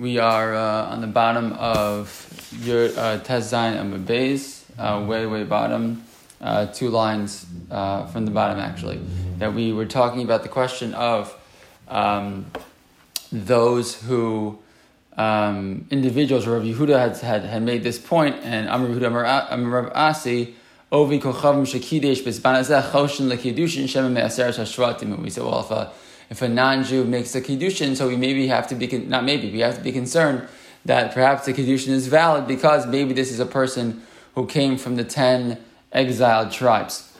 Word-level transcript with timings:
We 0.00 0.16
are 0.16 0.54
uh, 0.54 0.86
on 0.86 1.02
the 1.02 1.06
bottom 1.06 1.52
of 1.52 2.08
your 2.62 2.86
uh, 2.98 3.18
Tes 3.18 3.52
Zayin 3.52 3.78
and 3.78 4.06
Bays, 4.06 4.64
uh, 4.78 5.04
way, 5.06 5.26
way 5.26 5.44
bottom, 5.44 6.04
uh, 6.40 6.68
two 6.68 6.88
lines 6.88 7.44
uh, 7.70 8.06
from 8.06 8.24
the 8.24 8.30
bottom 8.30 8.58
actually, 8.58 8.98
that 9.36 9.52
we 9.52 9.74
were 9.74 9.84
talking 9.84 10.22
about 10.22 10.42
the 10.42 10.48
question 10.48 10.94
of 10.94 11.36
um, 11.88 12.46
those 13.30 14.00
who, 14.00 14.58
um, 15.18 15.86
individuals, 15.90 16.46
Rav 16.46 16.62
Yehuda 16.62 16.98
had, 16.98 17.18
had, 17.18 17.44
had 17.44 17.62
made 17.62 17.82
this 17.82 17.98
point, 17.98 18.36
and 18.42 18.70
Amr 18.70 18.88
Yehuda 18.88 19.52
Amr 19.52 19.92
Asi, 19.94 20.54
Ovi 20.90 21.20
Kochavim 21.20 21.66
Shekidesh 21.66 22.22
Bezbanazeh 22.22 22.90
Choshen 22.90 23.30
Lekidushin 23.30 23.86
Shem 23.86 24.14
Me'aseret 24.14 24.58
HaShvatim. 24.58 25.20
We 25.20 25.28
said, 25.28 25.44
well, 25.44 25.60
if 25.60 25.70
a 25.70 25.92
if 26.30 26.40
a 26.42 26.48
non-Jew 26.48 27.04
makes 27.04 27.34
a 27.34 27.40
kiddushin, 27.40 27.96
so 27.96 28.08
we 28.08 28.16
maybe 28.16 28.46
have 28.46 28.68
to 28.68 28.74
be 28.76 28.86
not 28.86 29.24
maybe 29.24 29.50
we 29.50 29.60
have 29.60 29.76
to 29.76 29.82
be 29.82 29.92
concerned 29.92 30.48
that 30.84 31.12
perhaps 31.12 31.44
the 31.44 31.52
kiddushin 31.52 31.88
is 31.88 32.06
valid 32.06 32.46
because 32.46 32.86
maybe 32.86 33.12
this 33.12 33.30
is 33.30 33.40
a 33.40 33.46
person 33.46 34.02
who 34.36 34.46
came 34.46 34.78
from 34.78 34.96
the 34.96 35.04
ten 35.04 35.58
exiled 35.92 36.52
tribes. 36.52 37.12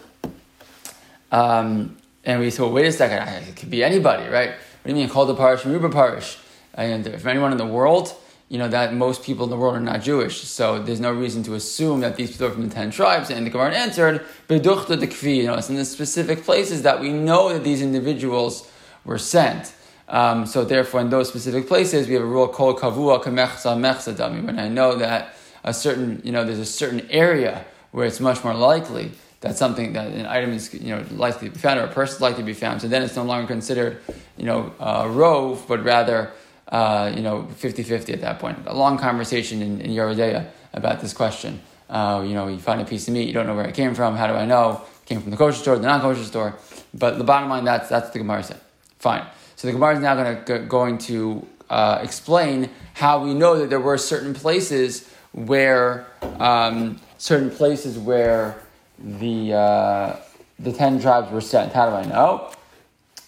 Um, 1.33 1.97
and 2.25 2.41
we 2.41 2.53
well, 2.59 2.73
wait 2.73 2.87
a 2.87 2.93
second, 2.93 3.27
it 3.49 3.57
could 3.57 3.71
be 3.71 3.83
anybody, 3.83 4.29
right? 4.29 4.51
What 4.51 4.85
do 4.85 4.91
you 4.91 4.97
mean 4.97 5.09
called 5.09 5.29
the 5.29 5.35
parish, 5.35 5.65
Ruba 5.65 5.91
parish? 5.91 6.39
And 6.75 7.07
if 7.07 7.27
anyone 7.27 7.53
in 7.53 7.59
the 7.59 7.67
world, 7.67 8.15
you 8.49 8.59
know 8.59 8.69
that 8.69 8.95
most 8.95 9.23
people 9.23 9.45
in 9.45 9.51
the 9.51 9.57
world 9.57 9.77
are 9.77 9.81
not 9.81 10.03
Jewish, 10.03 10.43
so 10.43 10.81
there's 10.81 11.01
no 11.01 11.13
reason 11.13 11.43
to 11.45 11.55
assume 11.55 12.01
that 12.01 12.17
these 12.17 12.33
people 12.33 12.47
are 12.47 12.51
from 12.51 12.69
the 12.69 12.75
ten 12.75 12.91
tribes. 12.91 13.31
And 13.31 13.45
the 13.47 13.51
Gemara 13.51 13.75
answered, 13.75 14.25
"Beduchta 14.49 14.97
dekvi." 14.97 15.37
You 15.37 15.47
know, 15.47 15.55
it's 15.55 15.69
in 15.69 15.77
the 15.77 15.85
specific 15.85 16.45
places 16.45 16.83
that 16.83 17.01
we 17.01 17.13
know 17.13 17.53
that 17.53 17.65
these 17.65 17.83
individuals 17.83 18.69
were 19.05 19.19
sent. 19.19 19.75
Um, 20.09 20.45
so 20.45 20.65
therefore, 20.65 21.01
in 21.01 21.11
those 21.11 21.29
specific 21.29 21.69
places, 21.69 22.09
we 22.09 22.15
have 22.15 22.23
a 22.23 22.27
rule 22.27 22.49
called 22.49 22.79
kavua 22.79 23.23
kamechsa 23.23 23.77
mechsadami. 23.79 24.45
When 24.45 24.59
I 24.59 24.69
know 24.69 24.97
that 24.97 25.35
a 25.63 25.73
certain, 25.73 26.21
you 26.25 26.33
know, 26.33 26.45
there's 26.45 26.59
a 26.59 26.67
certain 26.67 27.09
area 27.11 27.65
where 27.93 28.07
it's 28.07 28.21
much 28.21 28.43
more 28.43 28.55
likely 28.55 29.13
that 29.41 29.57
something 29.57 29.93
that 29.95 30.09
an 30.09 30.27
item 30.27 30.53
is, 30.53 30.73
you 30.75 30.95
know, 30.95 31.05
likely 31.13 31.49
to 31.49 31.55
be 31.55 31.61
found 31.61 31.79
or 31.81 31.85
a 31.85 31.89
person 31.89 32.17
is 32.17 32.21
likely 32.21 32.43
to 32.43 32.47
be 32.47 32.55
found. 32.55 32.83
So 32.83 32.89
then 32.89 33.03
it's 33.03 33.17
no 33.17 33.23
longer 33.25 33.47
considered, 33.47 34.01
you 34.37 34.45
know, 34.45 34.73
a 34.79 35.09
rove, 35.09 35.65
but 35.67 35.83
rather, 35.83 36.33
uh, 36.69 37.13
you 37.15 37.23
know, 37.23 37.49
50-50 37.59 38.13
at 38.13 38.21
that 38.21 38.39
point. 38.39 38.59
A 38.67 38.75
long 38.75 38.99
conversation 38.99 39.63
in, 39.63 39.81
in 39.81 39.93
Yoreh 39.93 40.17
De'ah 40.17 40.47
about 40.73 41.01
this 41.01 41.13
question. 41.13 41.61
Uh, 41.89 42.23
you 42.27 42.35
know, 42.35 42.49
you 42.49 42.59
find 42.59 42.81
a 42.81 42.85
piece 42.85 43.09
of 43.09 43.15
meat, 43.15 43.27
you 43.27 43.33
don't 43.33 43.47
know 43.47 43.57
where 43.57 43.67
it 43.67 43.75
came 43.75 43.95
from. 43.95 44.17
How 44.17 44.27
do 44.27 44.35
I 44.35 44.45
know? 44.45 44.83
It 45.03 45.07
came 45.07 45.21
from 45.21 45.31
the 45.31 45.37
kosher 45.37 45.59
store, 45.59 45.77
the 45.77 45.87
non-kosher 45.87 46.25
store. 46.25 46.57
But 46.93 47.19
the 47.19 47.25
bottom 47.25 47.49
line, 47.49 47.65
that's 47.65 47.89
that's 47.89 48.11
the 48.11 48.19
Gemara 48.19 48.43
said. 48.43 48.61
Fine. 49.01 49.27
So 49.57 49.67
the 49.67 49.73
Gemara 49.73 49.95
is 49.97 50.01
now 50.01 50.15
going 50.15 50.45
to, 50.45 50.59
going 50.59 50.99
to 50.99 51.47
uh, 51.71 52.01
explain 52.03 52.69
how 52.93 53.25
we 53.25 53.33
know 53.33 53.59
that 53.59 53.71
there 53.71 53.81
were 53.81 53.97
certain 53.97 54.35
places 54.35 55.09
where 55.33 56.07
um, 56.39 57.01
certain 57.17 57.51
places 57.51 57.99
where 57.99 58.63
the 58.99 59.55
uh, 59.55 60.17
the 60.59 60.73
ten 60.73 61.01
tribes 61.01 61.33
were 61.33 61.41
sent. 61.41 61.73
How 61.73 61.89
do 61.89 61.97
I 61.97 62.05
know? 62.05 62.53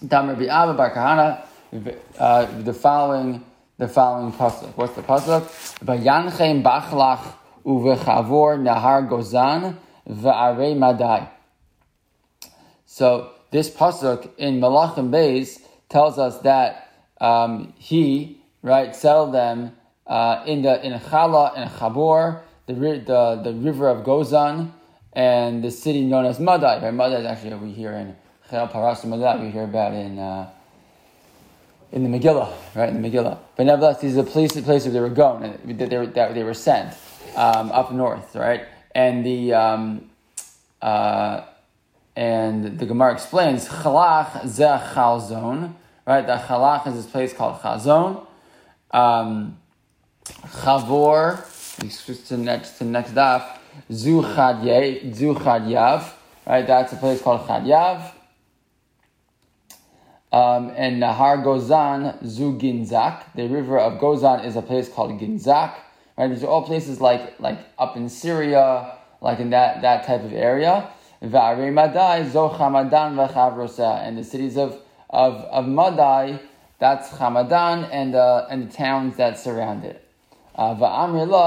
Damar 0.06 0.34
Abba 0.34 0.74
Bar 0.74 0.94
Kahana, 0.94 1.96
uh, 2.18 2.44
the 2.60 2.74
following 2.74 3.42
the 3.78 3.88
following 3.88 4.30
pasuk. 4.32 4.76
What's 4.76 4.94
the 4.94 5.02
pasuk? 5.02 5.42
Vayanchem 5.82 6.62
bachlach 6.62 7.32
uvechavor 7.64 8.60
nahar 8.60 9.08
gozan 9.08 9.76
va'arei 10.06 10.76
madai. 10.76 11.28
So 12.84 13.30
this 13.50 13.70
pasuk 13.70 14.28
in 14.36 14.60
Malachim 14.60 15.10
Beis 15.10 15.61
tells 15.92 16.18
us 16.18 16.38
that 16.40 16.90
um, 17.20 17.72
he 17.78 18.40
right 18.62 18.96
settled 18.96 19.32
them 19.32 19.76
uh, 20.06 20.42
in 20.46 20.62
the 20.62 20.84
in 20.84 20.98
Chala 20.98 21.52
and 21.56 21.70
Chabor, 21.70 22.42
the, 22.66 22.74
the 22.74 23.40
the 23.44 23.52
river 23.52 23.88
of 23.88 24.04
Gozan, 24.04 24.72
and 25.12 25.62
the 25.62 25.70
city 25.70 26.02
known 26.04 26.24
as 26.24 26.40
Madai. 26.40 26.82
Right? 26.82 26.94
Madai 26.94 27.20
is 27.20 27.26
actually 27.26 27.54
we 27.56 27.72
hear 27.72 27.92
in 27.92 28.16
Chel 28.50 28.66
Paras 28.66 29.04
Madai. 29.04 29.44
We 29.44 29.50
hear 29.50 29.64
about 29.64 29.92
in. 29.92 30.18
Uh, 30.18 30.50
in 31.92 32.10
the 32.10 32.18
Megillah, 32.18 32.50
right? 32.74 32.88
In 32.88 33.02
the 33.02 33.10
Megillah. 33.10 33.38
But 33.54 33.66
nevertheless, 33.66 34.00
these 34.00 34.16
are 34.16 34.22
the 34.22 34.30
places, 34.30 34.64
places 34.64 34.86
where 34.86 34.94
they 34.94 35.00
were 35.00 35.14
going, 35.14 35.42
that 35.76 35.90
they 35.90 35.98
were, 35.98 36.06
that 36.06 36.32
they 36.32 36.42
were 36.42 36.54
sent 36.54 36.94
um, 37.36 37.70
up 37.70 37.92
north, 37.92 38.34
right? 38.34 38.64
And 38.94 39.26
the 39.26 39.52
um, 39.52 40.10
uh, 40.80 41.42
and 42.16 42.78
the 42.78 42.86
Gemara 42.86 43.12
explains, 43.12 43.68
Chalach 43.68 44.42
zeh 44.42 44.92
chalzon, 44.92 45.74
right? 46.06 46.26
The 46.26 46.36
Chalach 46.36 46.86
is 46.86 46.94
this 46.94 47.06
place 47.06 47.32
called 47.32 47.60
Chazon. 47.60 48.26
Um, 48.90 49.58
Chavor, 50.24 51.82
we 51.82 51.88
switch 51.88 52.28
to 52.28 52.36
next 52.36 52.78
to 52.78 52.84
next 52.84 53.14
daf, 53.14 53.58
Zu 53.92 54.22
right? 54.22 56.66
That's 56.66 56.92
a 56.92 56.96
place 56.96 57.22
called 57.22 57.46
Chadyav. 57.46 58.12
Um, 60.30 60.72
and 60.76 61.02
Nahar 61.02 61.44
Gozan, 61.44 62.26
Zu 62.26 62.58
Ginzak. 62.58 63.24
The 63.34 63.48
river 63.48 63.78
of 63.78 64.00
Gozan 64.00 64.46
is 64.46 64.56
a 64.56 64.62
place 64.62 64.88
called 64.88 65.20
Ginzak. 65.20 65.74
Right? 66.16 66.28
These 66.28 66.42
are 66.42 66.46
all 66.46 66.62
places 66.62 67.00
like 67.00 67.38
like 67.38 67.58
up 67.78 67.96
in 67.96 68.08
Syria, 68.08 68.96
like 69.20 69.40
in 69.40 69.50
that, 69.50 69.82
that 69.82 70.06
type 70.06 70.24
of 70.24 70.32
area. 70.32 70.88
Madai, 71.22 72.24
Zochamadan 72.24 73.14
v'chavroseh. 73.14 74.06
And 74.06 74.18
the 74.18 74.24
cities 74.24 74.56
of, 74.56 74.78
of, 75.12 75.34
of 75.42 75.66
Madai, 75.68 76.40
that's 76.78 77.10
Hamadan 77.10 77.88
and, 77.92 78.14
uh, 78.14 78.46
and 78.50 78.68
the 78.68 78.72
towns 78.72 79.16
that 79.16 79.38
surround 79.38 79.84
it. 79.84 80.08
Uh, 80.54 80.74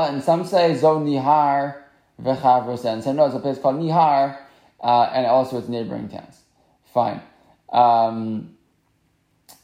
and 0.10 0.24
some 0.24 0.46
say 0.46 0.76
Zo 0.76 1.00
Nihar 1.00 1.84
v'chavroseh. 2.22 2.94
And 2.94 3.04
some 3.04 3.16
know 3.18 3.26
it's 3.26 3.36
a 3.36 3.40
place 3.40 3.60
called 3.60 3.76
Nihar, 3.78 4.38
uh, 4.82 5.10
and 5.14 5.26
also 5.26 5.58
its 5.58 5.68
neighboring 5.68 6.10
towns. 6.10 6.42
Fine. 6.94 7.22
Um, 7.70 8.56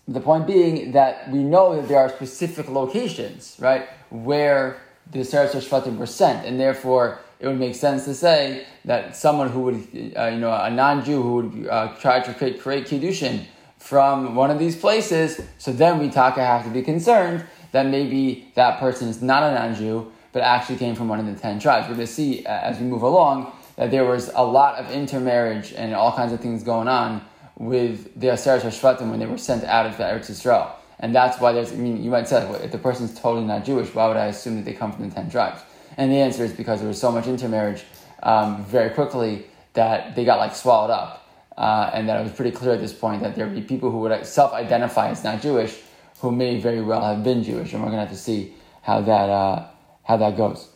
the 0.08 0.20
point 0.20 0.48
being 0.48 0.92
that 0.92 1.32
we 1.32 1.44
know 1.44 1.76
that 1.76 1.88
there 1.88 2.00
are 2.00 2.10
specific 2.10 2.68
locations, 2.70 3.56
right, 3.60 3.88
where 4.10 4.82
the 5.12 5.20
Seretz 5.20 5.56
Shvatim 5.56 5.98
were 5.98 6.06
sent, 6.06 6.46
and 6.46 6.60
therefore 6.60 7.20
it 7.40 7.48
would 7.48 7.60
make 7.60 7.76
sense 7.76 8.06
to 8.06 8.14
say 8.14 8.66
that 8.86 9.16
someone 9.16 9.50
who 9.50 9.62
would, 9.62 10.14
uh, 10.18 10.28
you 10.28 10.40
know, 10.40 10.54
a 10.54 10.70
non-Jew 10.70 11.22
who 11.22 11.34
would 11.36 11.68
uh, 11.70 11.96
try 12.00 12.20
to 12.20 12.34
create, 12.34 12.62
create 12.62 12.88
kiddushin 12.88 13.46
from 13.82 14.36
one 14.36 14.52
of 14.52 14.60
these 14.60 14.76
places, 14.76 15.42
so 15.58 15.74
then 15.74 15.98
we 15.98 16.08
taka 16.10 16.46
have 16.46 16.64
to 16.64 16.70
be 16.70 16.84
concerned 16.84 17.44
that 17.72 17.88
maybe 17.88 18.52
that 18.54 18.80
person 18.80 19.08
is 19.10 19.22
not 19.22 19.42
a 19.42 19.54
non-Jew, 19.56 20.12
but 20.32 20.44
actually 20.44 20.78
came 20.78 20.94
from 20.96 21.08
one 21.10 21.20
of 21.20 21.26
the 21.26 21.34
ten 21.34 21.60
tribes. 21.60 21.90
We're 21.90 21.96
going 21.96 22.08
to 22.08 22.14
see 22.14 22.46
uh, 22.46 22.50
as 22.50 22.80
we 22.80 22.86
move 22.86 23.02
along 23.02 23.52
that 23.78 23.90
there 23.90 24.06
was 24.06 24.30
a 24.36 24.46
lot 24.46 24.76
of 24.76 24.92
intermarriage 24.92 25.74
and 25.74 25.96
all 25.96 26.14
kinds 26.14 26.32
of 26.32 26.40
things 26.40 26.64
going 26.64 26.88
on 26.88 27.26
with 27.58 28.18
the 28.20 28.28
Aseret 28.28 28.62
Shvatim 28.62 29.10
when 29.10 29.20
they 29.20 29.26
were 29.26 29.38
sent 29.38 29.64
out 29.64 29.88
of 29.88 29.98
the 29.98 30.04
Eretz 30.04 30.30
Yisrael. 30.30 30.72
And 31.00 31.16
that's 31.16 31.40
why 31.42 31.52
there's, 31.52 31.74
I 31.74 31.76
mean, 31.76 32.04
you 32.04 32.12
might 32.12 32.28
say, 32.28 32.46
well, 32.46 32.62
if 32.62 32.72
the 32.72 32.78
person's 32.78 33.20
totally 33.20 33.46
not 33.46 33.66
Jewish, 33.66 33.94
why 33.96 34.08
would 34.08 34.18
I 34.18 34.28
assume 34.28 34.58
that 34.58 34.66
they 34.66 34.74
come 34.74 34.92
from 34.92 35.10
the 35.10 35.16
ten 35.16 35.30
tribes? 35.30 35.62
And 35.98 36.12
the 36.12 36.18
answer 36.18 36.44
is 36.44 36.54
because 36.54 36.80
there 36.80 36.88
was 36.88 37.02
so 37.02 37.12
much 37.12 37.26
intermarriage 37.26 37.84
um, 38.22 38.64
very 38.66 38.92
quickly 38.92 39.48
that 39.74 40.16
they 40.16 40.24
got 40.24 40.38
like 40.38 40.56
swallowed 40.56 40.92
up. 40.92 41.21
Uh, 41.58 41.92
and 41.94 42.08
that 42.08 42.20
it 42.20 42.24
was 42.24 42.32
pretty 42.32 42.52
clear 42.52 42.74
at 42.74 42.80
this 42.80 42.94
point 42.94 43.22
that 43.22 43.36
there 43.36 43.46
would 43.46 43.56
be 43.56 43.62
people 43.62 43.92
who 43.92 44.00
would 44.00 44.26
self 44.26 44.54
identify 44.54 45.10
as 45.10 45.24
not 45.24 45.42
Jewish 45.42 45.78
who 46.22 46.32
may 46.32 46.60
very 46.60 46.82
well 46.82 47.02
have 47.02 47.24
been 47.24 47.44
Jewish. 47.44 47.74
And 47.74 47.82
we're 47.82 47.90
going 47.90 47.98
to 47.98 48.06
have 48.08 48.16
to 48.16 48.18
see 48.18 48.54
how 48.84 49.02
that, 49.02 49.30
uh, 49.30 49.68
how 50.04 50.18
that 50.18 50.38
goes. 50.38 50.70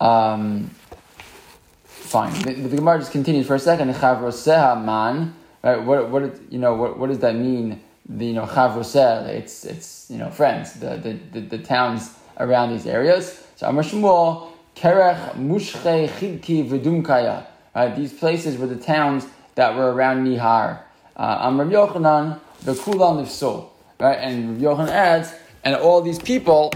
Um, 0.00 0.70
fine. 1.84 2.32
The, 2.42 2.54
the 2.54 2.76
Gemara 2.76 2.98
just 2.98 3.12
continues 3.12 3.46
for 3.46 3.54
a 3.54 3.58
second. 3.58 3.92
Chavroseha 3.94 4.84
man, 4.84 5.34
right? 5.62 5.80
What, 5.80 6.10
what, 6.10 6.52
you 6.52 6.58
know, 6.58 6.74
what, 6.74 6.98
what 6.98 7.08
does 7.08 7.20
that 7.20 7.36
mean? 7.36 7.80
The, 8.06 8.26
you 8.26 8.32
know, 8.34 8.44
chavroseh, 8.44 9.28
it's, 9.28 9.64
it's, 9.64 10.10
you 10.10 10.18
know, 10.18 10.28
friends, 10.28 10.74
the, 10.74 10.96
the, 10.96 11.40
the, 11.40 11.56
the 11.56 11.58
towns 11.58 12.14
around 12.38 12.70
these 12.70 12.86
areas. 12.86 13.46
So 13.56 13.68
Amar 13.68 13.84
Shmuel, 13.84 14.50
Kerech, 14.74 15.34
Mushche, 15.36 16.08
Chidki, 16.08 16.68
Vedumkaya. 16.68 17.46
Right, 17.74 17.94
these 17.96 18.12
places 18.12 18.56
were 18.56 18.66
the 18.66 18.76
towns 18.76 19.26
that 19.56 19.74
were 19.74 19.92
around 19.92 20.26
Nihar. 20.26 20.80
Uh, 21.16 21.38
Amar 21.40 21.66
Yochanan, 21.66 22.38
the 22.62 22.74
Kulan 22.74 23.26
Sol. 23.26 23.72
Right, 23.98 24.18
and 24.18 24.60
Yochanan 24.60 24.88
adds, 24.88 25.32
and 25.64 25.74
all 25.74 26.00
these 26.00 26.18
people, 26.18 26.72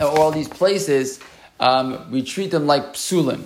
all 0.00 0.30
these 0.30 0.48
places, 0.48 1.20
um, 1.60 2.10
we 2.10 2.22
treat 2.22 2.50
them 2.50 2.66
like 2.66 2.94
psulim. 2.94 3.44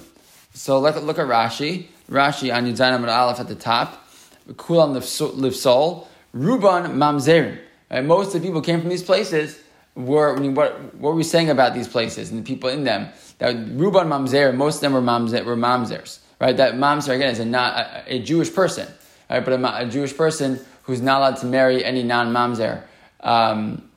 So 0.55 0.81
look, 0.81 0.97
look 0.97 1.19
at 1.19 1.27
Rashi. 1.27 1.87
Rashi 2.11 2.55
on 2.55 2.67
Yudzayin 2.67 3.09
Aleph 3.09 3.41
at 3.41 3.49
the 3.49 3.55
top. 3.55 4.07
Kulan 4.59 4.93
Livsol. 4.93 6.07
Ruban 6.35 6.95
Mamzerim. 6.95 7.59
Right? 7.91 8.05
Most 8.05 8.35
of 8.35 8.43
the 8.43 8.47
people 8.47 8.61
came 8.61 8.81
from 8.81 8.91
these 8.91 9.03
places 9.03 9.59
were, 9.95 10.37
I 10.37 10.41
mean, 10.41 10.55
what, 10.55 10.95
what 10.95 11.11
were 11.11 11.17
we 11.17 11.23
saying 11.23 11.51
about 11.51 11.75
these 11.75 11.89
places 11.89 12.31
and 12.31 12.39
the 12.41 12.45
people 12.45 12.69
in 12.71 12.85
them? 12.85 13.09
That 13.39 13.55
Ruban 13.55 14.07
Mamzer, 14.07 14.55
most 14.55 14.77
of 14.77 14.81
them 14.83 14.93
were, 14.93 15.03
mamzer, 15.03 15.45
were 15.45 15.57
Mamzers. 15.57 16.19
Right? 16.41 16.57
That 16.57 16.75
Mamzer, 16.75 17.15
again, 17.15 17.31
is 17.31 17.39
a, 17.39 17.45
not, 17.45 17.77
a, 17.77 18.17
a 18.17 18.19
Jewish 18.19 18.53
person. 18.53 18.89
Right? 19.29 19.45
But 19.45 19.55
a, 19.55 19.79
a, 19.83 19.87
Jewish 19.87 20.17
person 20.17 20.61
who's 20.85 21.01
not 21.01 21.21
allowed 21.21 21.37
to 21.39 21.47
marry 21.47 21.85
any 21.85 22.03
non 22.03 22.33
Mamzer. 22.33 22.85
Um, 23.21 23.89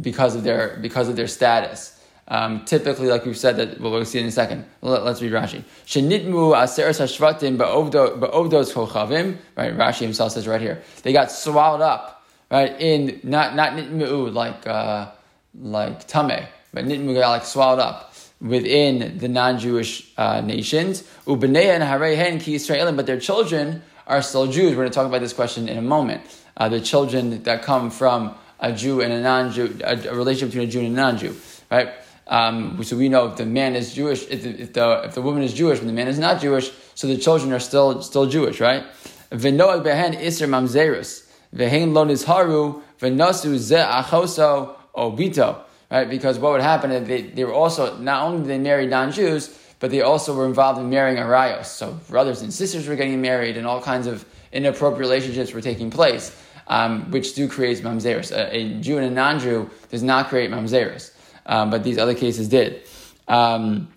because 0.00 0.34
of 0.34 0.42
their 0.42 0.78
because 0.80 1.08
of 1.08 1.16
their 1.16 1.26
status. 1.26 1.98
Um, 2.28 2.64
typically, 2.64 3.08
like 3.08 3.26
we've 3.26 3.36
said, 3.36 3.56
that 3.56 3.80
well, 3.80 3.92
we'll 3.92 4.04
see 4.04 4.20
in 4.20 4.26
a 4.26 4.30
second. 4.30 4.64
Let, 4.80 5.02
us 5.02 5.20
read 5.20 5.32
Rashi. 5.32 5.64
Shenitmu 5.86 6.54
aseres 6.54 7.00
hashvatim 7.00 7.58
ba'ovdos 7.58 8.72
kochavim. 8.72 9.36
Right, 9.56 9.76
Rashi 9.76 10.00
himself 10.00 10.32
says 10.32 10.46
right 10.46 10.60
here. 10.60 10.82
They 11.02 11.12
got 11.12 11.30
swallowed 11.30 11.82
up, 11.82 12.24
right? 12.50 12.80
In 12.80 13.20
not 13.22 13.54
not 13.54 13.72
nitmu 13.72 14.32
like 14.32 14.66
uh, 14.66 15.10
like 15.54 16.06
tame, 16.06 16.46
but 16.72 16.88
got 16.88 17.30
like 17.30 17.44
swallowed 17.44 17.78
up 17.78 18.14
within 18.40 19.18
the 19.18 19.28
non-Jewish 19.28 20.12
uh, 20.16 20.40
nations. 20.40 21.02
Ubeneya 21.26 21.74
and 21.74 21.84
harehen 21.84 22.40
ki 22.40 22.56
Israelim, 22.56 22.96
but 22.96 23.06
their 23.06 23.20
children 23.20 23.82
are 24.06 24.22
still 24.22 24.46
Jews. 24.46 24.70
We're 24.70 24.82
going 24.82 24.90
to 24.90 24.94
talk 24.94 25.06
about 25.06 25.20
this 25.20 25.32
question 25.32 25.68
in 25.68 25.78
a 25.78 25.82
moment. 25.82 26.22
Uh, 26.56 26.68
the 26.68 26.80
children 26.80 27.42
that 27.44 27.62
come 27.62 27.90
from 27.90 28.34
a 28.60 28.72
Jew 28.72 29.00
and 29.00 29.12
a 29.12 29.20
non-Jew, 29.20 29.78
a, 29.84 30.08
a 30.08 30.14
relationship 30.14 30.50
between 30.50 30.68
a 30.68 30.70
Jew 30.70 30.80
and 30.80 30.88
a 30.88 30.90
non-Jew, 30.90 31.36
right? 31.70 31.90
Um, 32.26 32.82
so 32.84 32.96
we 32.96 33.08
know 33.08 33.26
if 33.26 33.36
the 33.36 33.46
man 33.46 33.74
is 33.74 33.94
Jewish, 33.94 34.26
if 34.28 34.42
the, 34.42 34.62
if 34.62 34.72
the, 34.72 35.02
if 35.04 35.14
the 35.14 35.22
woman 35.22 35.42
is 35.42 35.52
Jewish, 35.52 35.80
and 35.80 35.88
the 35.88 35.92
man 35.92 36.08
is 36.08 36.18
not 36.18 36.40
Jewish, 36.40 36.70
so 36.94 37.06
the 37.06 37.16
children 37.16 37.52
are 37.52 37.58
still 37.58 38.02
still 38.02 38.26
Jewish, 38.26 38.60
right? 38.60 38.84
V'noag 39.30 39.82
behen 39.84 40.14
iser 40.14 40.46
mamzerus 40.46 41.28
v'hein 41.54 41.92
lo 41.92 42.04
nizharu 42.04 42.82
v'nasu 43.00 43.56
ze 43.58 43.76
achoso 43.76 44.76
obito, 44.94 45.60
right? 45.90 46.08
Because 46.08 46.38
what 46.38 46.52
would 46.52 46.60
happen 46.60 46.90
is 46.90 47.08
they, 47.08 47.22
they 47.22 47.44
were 47.44 47.52
also 47.52 47.96
not 47.98 48.22
only 48.24 48.46
they 48.46 48.58
marry 48.58 48.86
non-Jews, 48.86 49.58
but 49.80 49.90
they 49.90 50.00
also 50.00 50.34
were 50.34 50.46
involved 50.46 50.80
in 50.80 50.88
marrying 50.90 51.18
arayos. 51.18 51.66
So 51.66 51.98
brothers 52.08 52.40
and 52.42 52.52
sisters 52.52 52.86
were 52.86 52.96
getting 52.96 53.20
married, 53.20 53.56
and 53.56 53.66
all 53.66 53.82
kinds 53.82 54.06
of 54.06 54.24
inappropriate 54.52 55.00
relationships 55.00 55.52
were 55.52 55.60
taking 55.60 55.90
place, 55.90 56.36
um, 56.68 57.10
which 57.10 57.34
do 57.34 57.48
create 57.48 57.78
mamzeris. 57.78 58.30
A, 58.30 58.56
a, 58.56 58.80
Jew 58.80 58.98
and 58.98 59.06
a 59.06 59.10
non-Jew 59.10 59.68
does 59.90 60.02
not 60.02 60.28
create 60.28 60.50
mamzeris, 60.50 61.12
um, 61.46 61.70
but 61.70 61.82
these 61.82 61.98
other 61.98 62.14
cases 62.14 62.48
did. 62.48 62.82
Um, 63.26 63.88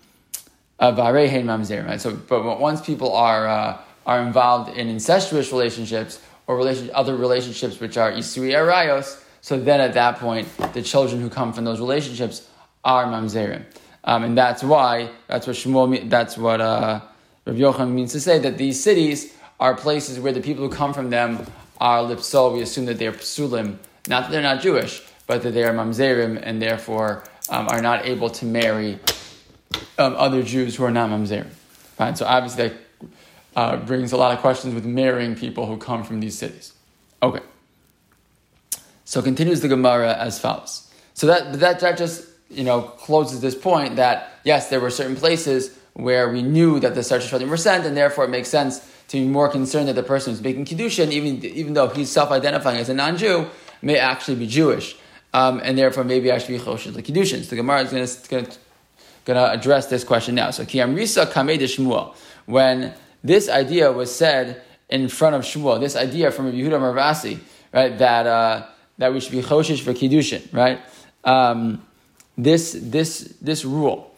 right? 0.80 2.00
So, 2.00 2.16
but 2.16 2.60
once 2.60 2.80
people 2.84 3.14
are 3.14 3.46
uh, 3.46 3.78
are 4.06 4.22
involved 4.22 4.76
in 4.76 4.88
incestuous 4.88 5.52
relationships 5.52 6.20
or 6.46 6.60
other 6.94 7.16
relationships 7.16 7.80
which 7.80 7.96
are 7.96 8.12
isui 8.12 8.52
arayos, 8.52 9.22
so 9.46 9.56
then 9.56 9.80
at 9.80 9.94
that 9.94 10.18
point, 10.18 10.48
the 10.72 10.82
children 10.82 11.20
who 11.20 11.30
come 11.30 11.52
from 11.52 11.64
those 11.64 11.78
relationships 11.78 12.48
are 12.84 13.06
mamzerim. 13.06 13.64
Um, 14.02 14.24
and 14.24 14.36
that's 14.36 14.64
why, 14.64 15.10
that's 15.28 15.46
what 15.46 15.54
Shmuel, 15.54 16.10
that's 16.10 16.36
what 16.36 16.60
uh, 16.60 17.00
Rabbi 17.44 17.60
Yochanan 17.60 17.92
means 17.92 18.10
to 18.10 18.20
say, 18.20 18.40
that 18.40 18.58
these 18.58 18.82
cities 18.82 19.32
are 19.60 19.76
places 19.76 20.18
where 20.18 20.32
the 20.32 20.40
people 20.40 20.68
who 20.68 20.74
come 20.74 20.92
from 20.92 21.10
them 21.10 21.46
are 21.80 22.00
lipsol. 22.00 22.54
We 22.54 22.62
assume 22.62 22.86
that 22.86 22.98
they're 22.98 23.12
psulim, 23.12 23.76
not 24.08 24.24
that 24.24 24.30
they're 24.32 24.42
not 24.42 24.62
Jewish, 24.62 25.00
but 25.28 25.44
that 25.44 25.52
they 25.52 25.62
are 25.62 25.72
mamzerim 25.72 26.40
and 26.42 26.60
therefore 26.60 27.22
um, 27.48 27.68
are 27.68 27.80
not 27.80 28.04
able 28.04 28.30
to 28.30 28.46
marry 28.46 28.98
um, 29.96 30.16
other 30.16 30.42
Jews 30.42 30.74
who 30.74 30.82
are 30.82 30.90
not 30.90 31.08
mamzerim. 31.08 31.50
Right? 32.00 32.18
So 32.18 32.26
obviously 32.26 32.70
that 32.70 32.76
uh, 33.54 33.76
brings 33.76 34.10
a 34.10 34.16
lot 34.16 34.32
of 34.32 34.40
questions 34.40 34.74
with 34.74 34.84
marrying 34.84 35.36
people 35.36 35.66
who 35.66 35.76
come 35.76 36.02
from 36.02 36.18
these 36.18 36.36
cities. 36.36 36.72
Okay. 37.22 37.42
So 39.06 39.22
continues 39.22 39.62
the 39.62 39.68
Gemara 39.68 40.14
as 40.18 40.38
follows. 40.38 40.90
So 41.14 41.26
that 41.26 41.58
that 41.60 41.80
that 41.80 41.96
just 41.96 42.26
you 42.50 42.64
know, 42.64 42.82
closes 42.82 43.40
this 43.40 43.54
point 43.54 43.96
that 43.96 44.32
yes, 44.44 44.68
there 44.68 44.80
were 44.80 44.90
certain 44.90 45.16
places 45.16 45.76
where 45.94 46.30
we 46.30 46.42
knew 46.42 46.78
that 46.80 46.94
the 46.94 47.00
Shvatim 47.00 47.48
were 47.48 47.56
sent, 47.56 47.86
and 47.86 47.96
therefore 47.96 48.24
it 48.24 48.30
makes 48.30 48.48
sense 48.48 48.80
to 49.08 49.18
be 49.18 49.26
more 49.26 49.48
concerned 49.48 49.88
that 49.88 49.94
the 49.94 50.02
person 50.02 50.32
who's 50.32 50.42
making 50.42 50.64
Kiddushin, 50.64 51.10
even, 51.10 51.44
even 51.44 51.74
though 51.74 51.88
he's 51.88 52.10
self 52.10 52.30
identifying 52.30 52.78
as 52.78 52.88
a 52.88 52.94
non 52.94 53.16
Jew, 53.16 53.48
may 53.82 53.98
actually 53.98 54.36
be 54.36 54.46
Jewish. 54.46 54.96
Um, 55.32 55.60
and 55.62 55.76
therefore 55.76 56.04
maybe 56.04 56.30
actually 56.30 56.58
be 56.58 56.64
Choshed 56.64 56.92
the 56.92 57.02
Kiddushin. 57.02 57.42
So 57.42 57.50
the 57.50 57.56
Gemara 57.56 57.82
is 57.82 58.26
going 58.28 58.46
to 59.26 59.52
address 59.52 59.86
this 59.86 60.04
question 60.04 60.34
now. 60.34 60.50
So 60.50 60.64
Kiyam 60.64 60.94
Risa 60.94 61.26
Kamei 61.30 61.58
de 61.58 61.66
Shmuel. 61.66 62.14
When 62.46 62.94
this 63.22 63.48
idea 63.48 63.92
was 63.92 64.14
said 64.14 64.62
in 64.88 65.08
front 65.08 65.34
of 65.34 65.42
Shmuel, 65.42 65.80
this 65.80 65.96
idea 65.96 66.30
from 66.30 66.52
Yehuda 66.52 66.78
Marvasi, 66.78 67.40
right, 67.72 67.98
that, 67.98 68.26
uh, 68.26 68.66
that 68.98 69.12
we 69.12 69.20
should 69.20 69.32
be 69.32 69.42
Choshish 69.42 69.80
for 69.80 69.92
Kiddushin, 69.92 70.52
right? 70.52 70.80
Um, 71.24 71.84
this, 72.36 72.76
this, 72.80 73.34
this 73.40 73.64
rule. 73.64 74.14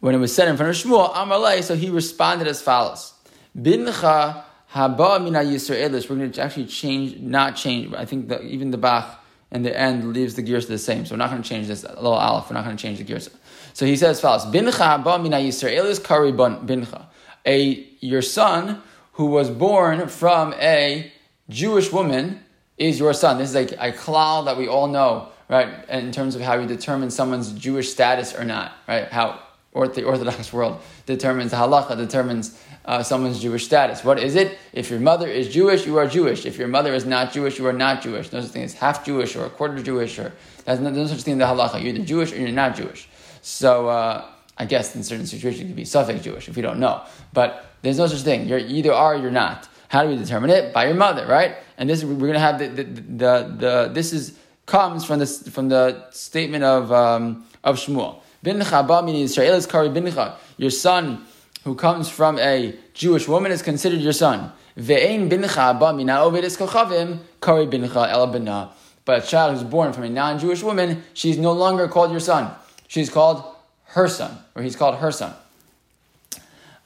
When 0.00 0.14
it 0.14 0.18
was 0.18 0.34
said 0.34 0.48
in 0.48 0.56
front 0.56 0.70
of 0.70 0.76
Shmuel, 0.76 1.12
Amalei, 1.12 1.62
so 1.62 1.74
he 1.74 1.90
responded 1.90 2.46
as 2.46 2.62
follows. 2.62 3.12
Bincha 3.56 4.44
haba 4.72 5.22
mina 5.22 5.40
Yisraelis. 5.40 6.08
We're 6.08 6.16
going 6.16 6.30
to 6.32 6.42
actually 6.42 6.66
change, 6.66 7.18
not 7.18 7.56
change. 7.56 7.92
I 7.94 8.04
think 8.04 8.28
that 8.28 8.42
even 8.42 8.70
the 8.70 8.78
Bach 8.78 9.24
in 9.50 9.62
the 9.62 9.76
end 9.76 10.12
leaves 10.12 10.34
the 10.34 10.42
girsa 10.42 10.68
the 10.68 10.78
same. 10.78 11.06
So 11.06 11.14
we're 11.14 11.18
not 11.18 11.30
going 11.30 11.42
to 11.42 11.48
change 11.48 11.66
this 11.66 11.82
little 11.82 12.12
aleph. 12.12 12.48
We're 12.48 12.54
not 12.54 12.64
going 12.64 12.76
to 12.76 12.82
change 12.82 12.98
the 12.98 13.04
girsa. 13.04 13.30
So 13.72 13.86
he 13.86 13.96
says 13.96 14.18
as 14.18 14.20
follows. 14.20 14.46
Bincha 14.46 15.02
haba 15.02 15.20
mina 15.20 15.36
Yisraelis 15.36 16.02
kari 16.02 16.32
bincha. 16.32 17.06
A, 17.44 17.88
your 18.00 18.22
son 18.22 18.82
who 19.12 19.26
was 19.26 19.50
born 19.50 20.06
from 20.08 20.54
a 20.54 21.10
Jewish 21.48 21.90
woman 21.90 22.44
is 22.78 22.98
your 22.98 23.12
son. 23.12 23.38
This 23.38 23.50
is 23.50 23.56
a, 23.56 23.88
a 23.88 23.92
klal 23.92 24.44
that 24.46 24.56
we 24.56 24.68
all 24.68 24.86
know 24.86 25.28
right? 25.48 25.88
In 25.88 26.12
terms 26.12 26.34
of 26.34 26.42
how 26.42 26.58
you 26.58 26.66
determine 26.66 27.10
someone's 27.10 27.52
Jewish 27.52 27.90
status 27.90 28.34
or 28.34 28.44
not, 28.44 28.72
right? 28.86 29.08
How 29.08 29.40
or 29.72 29.86
the 29.86 30.04
Orthodox 30.04 30.52
world 30.52 30.80
determines 31.06 31.52
halacha 31.52 31.96
determines 31.96 32.60
uh, 32.84 33.02
someone's 33.02 33.40
Jewish 33.40 33.66
status. 33.66 34.02
What 34.02 34.18
is 34.18 34.34
it? 34.34 34.58
If 34.72 34.90
your 34.90 34.98
mother 34.98 35.28
is 35.28 35.48
Jewish, 35.48 35.86
you 35.86 35.98
are 35.98 36.06
Jewish. 36.06 36.46
If 36.46 36.56
your 36.56 36.68
mother 36.68 36.94
is 36.94 37.04
not 37.04 37.32
Jewish, 37.32 37.58
you 37.58 37.66
are 37.66 37.72
not 37.72 38.02
Jewish. 38.02 38.32
No 38.32 38.40
such 38.40 38.50
thing 38.50 38.62
as 38.62 38.74
half 38.74 39.04
Jewish 39.04 39.36
or 39.36 39.44
a 39.44 39.50
quarter 39.50 39.80
Jewish, 39.82 40.18
or 40.18 40.32
there's 40.64 40.80
no, 40.80 40.90
no 40.90 41.06
such 41.06 41.20
thing 41.20 41.32
in 41.32 41.38
the 41.38 41.44
halacha. 41.44 41.82
You're 41.82 41.94
either 41.94 42.04
Jewish 42.04 42.32
or 42.32 42.36
you're 42.36 42.50
not 42.50 42.76
Jewish. 42.76 43.08
So 43.42 43.88
uh, 43.88 44.26
I 44.56 44.64
guess 44.64 44.96
in 44.96 45.02
certain 45.02 45.26
situations 45.26 45.60
you 45.60 45.66
could 45.68 45.76
be 45.76 45.84
safek 45.84 46.22
Jewish 46.22 46.48
if 46.48 46.56
you 46.56 46.62
don't 46.62 46.80
know, 46.80 47.02
but 47.32 47.66
there's 47.82 47.98
no 47.98 48.06
such 48.06 48.22
thing. 48.22 48.48
You're 48.48 48.58
either 48.58 48.92
are 48.92 49.14
or 49.14 49.18
you're 49.18 49.30
not. 49.30 49.68
How 49.88 50.02
do 50.04 50.10
we 50.10 50.16
determine 50.16 50.50
it? 50.50 50.72
By 50.72 50.86
your 50.86 50.94
mother, 50.94 51.26
right? 51.26 51.56
And 51.76 51.88
this 51.88 52.04
we're 52.04 52.14
going 52.14 52.32
to 52.34 52.38
have 52.38 52.58
the 52.58 52.68
the, 52.68 52.84
the, 52.84 53.54
the 53.58 53.90
this 53.92 54.12
is 54.12 54.38
comes 54.68 55.04
from 55.04 55.18
the, 55.18 55.26
from 55.26 55.68
the 55.70 56.04
statement 56.10 56.62
of, 56.62 56.92
um, 56.92 57.44
of 57.64 57.76
Shmuel. 57.76 58.20
Bincha 58.44 58.86
ba 58.86 59.02
min 59.02 59.16
Israel 59.16 59.54
is 59.54 59.66
kari 59.66 59.88
bincha. 59.88 60.36
Your 60.58 60.70
son 60.70 61.24
who 61.64 61.74
comes 61.74 62.08
from 62.08 62.38
a 62.38 62.76
Jewish 62.94 63.26
woman 63.26 63.50
is 63.50 63.62
considered 63.62 64.00
your 64.00 64.12
son. 64.12 64.52
Ve'ein 64.76 65.28
bincha 65.28 65.78
ba 65.80 65.92
mina 65.92 66.12
oved 66.18 66.44
es 66.44 66.56
kochavim 66.56 67.18
kari 67.40 67.66
bincha 67.66 68.08
el 68.08 68.74
But 69.04 69.24
a 69.24 69.26
child 69.26 69.54
who's 69.54 69.64
born 69.64 69.92
from 69.92 70.04
a 70.04 70.10
non-Jewish 70.10 70.62
woman, 70.62 71.02
she's 71.14 71.38
no 71.38 71.52
longer 71.52 71.88
called 71.88 72.10
your 72.10 72.20
son. 72.20 72.54
She's 72.86 73.08
called 73.08 73.42
her 73.86 74.06
son, 74.06 74.38
or 74.54 74.62
he's 74.62 74.76
called 74.76 74.96
her 74.96 75.10
son. 75.10 75.34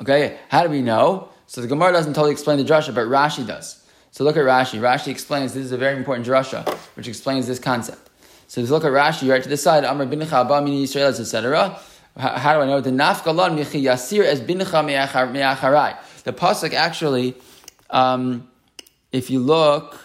Okay, 0.00 0.38
how 0.49 0.62
do 0.62 0.68
we 0.68 0.82
know? 0.82 1.30
So 1.52 1.61
the 1.61 1.66
Gemara 1.66 1.92
doesn't 1.92 2.14
totally 2.14 2.32
explain 2.32 2.56
the 2.56 2.64
drasha, 2.64 2.94
but 2.94 3.09
Rashi 3.09 3.47
does. 3.47 3.85
So 4.11 4.25
look 4.25 4.38
at 4.38 4.44
Rashi. 4.44 4.80
Rashi 4.80 5.09
explains 5.09 5.52
this 5.52 5.66
is 5.66 5.73
a 5.73 5.76
very 5.76 5.99
important 5.99 6.26
drasha, 6.26 6.66
which 6.97 7.06
explains 7.06 7.47
this 7.47 7.59
concept. 7.59 8.09
So 8.49 8.62
if 8.62 8.68
you 8.68 8.73
look 8.73 8.87
at 8.87 8.90
Rashi 8.90 9.28
right 9.28 9.42
to 9.42 9.50
the 9.50 9.59
side. 9.59 9.85
Amr 9.85 10.06
bincha 10.06 10.32
abba 10.32 10.62
mini 10.62 10.85
Yisrael, 10.85 11.11
etc. 11.21 11.78
How 12.16 12.54
do 12.54 12.61
I 12.61 12.66
know 12.66 12.80
the 12.80 12.88
nafkalon 12.88 13.59
michi 13.59 13.82
yasir 13.82 14.25
as 14.25 14.40
bincha 14.40 14.82
me'acharai? 14.82 15.99
The 16.25 16.32
pasuk 16.32 16.73
actually, 16.73 17.35
um, 17.90 18.49
if 19.12 19.28
you 19.28 19.38
look, 19.38 20.00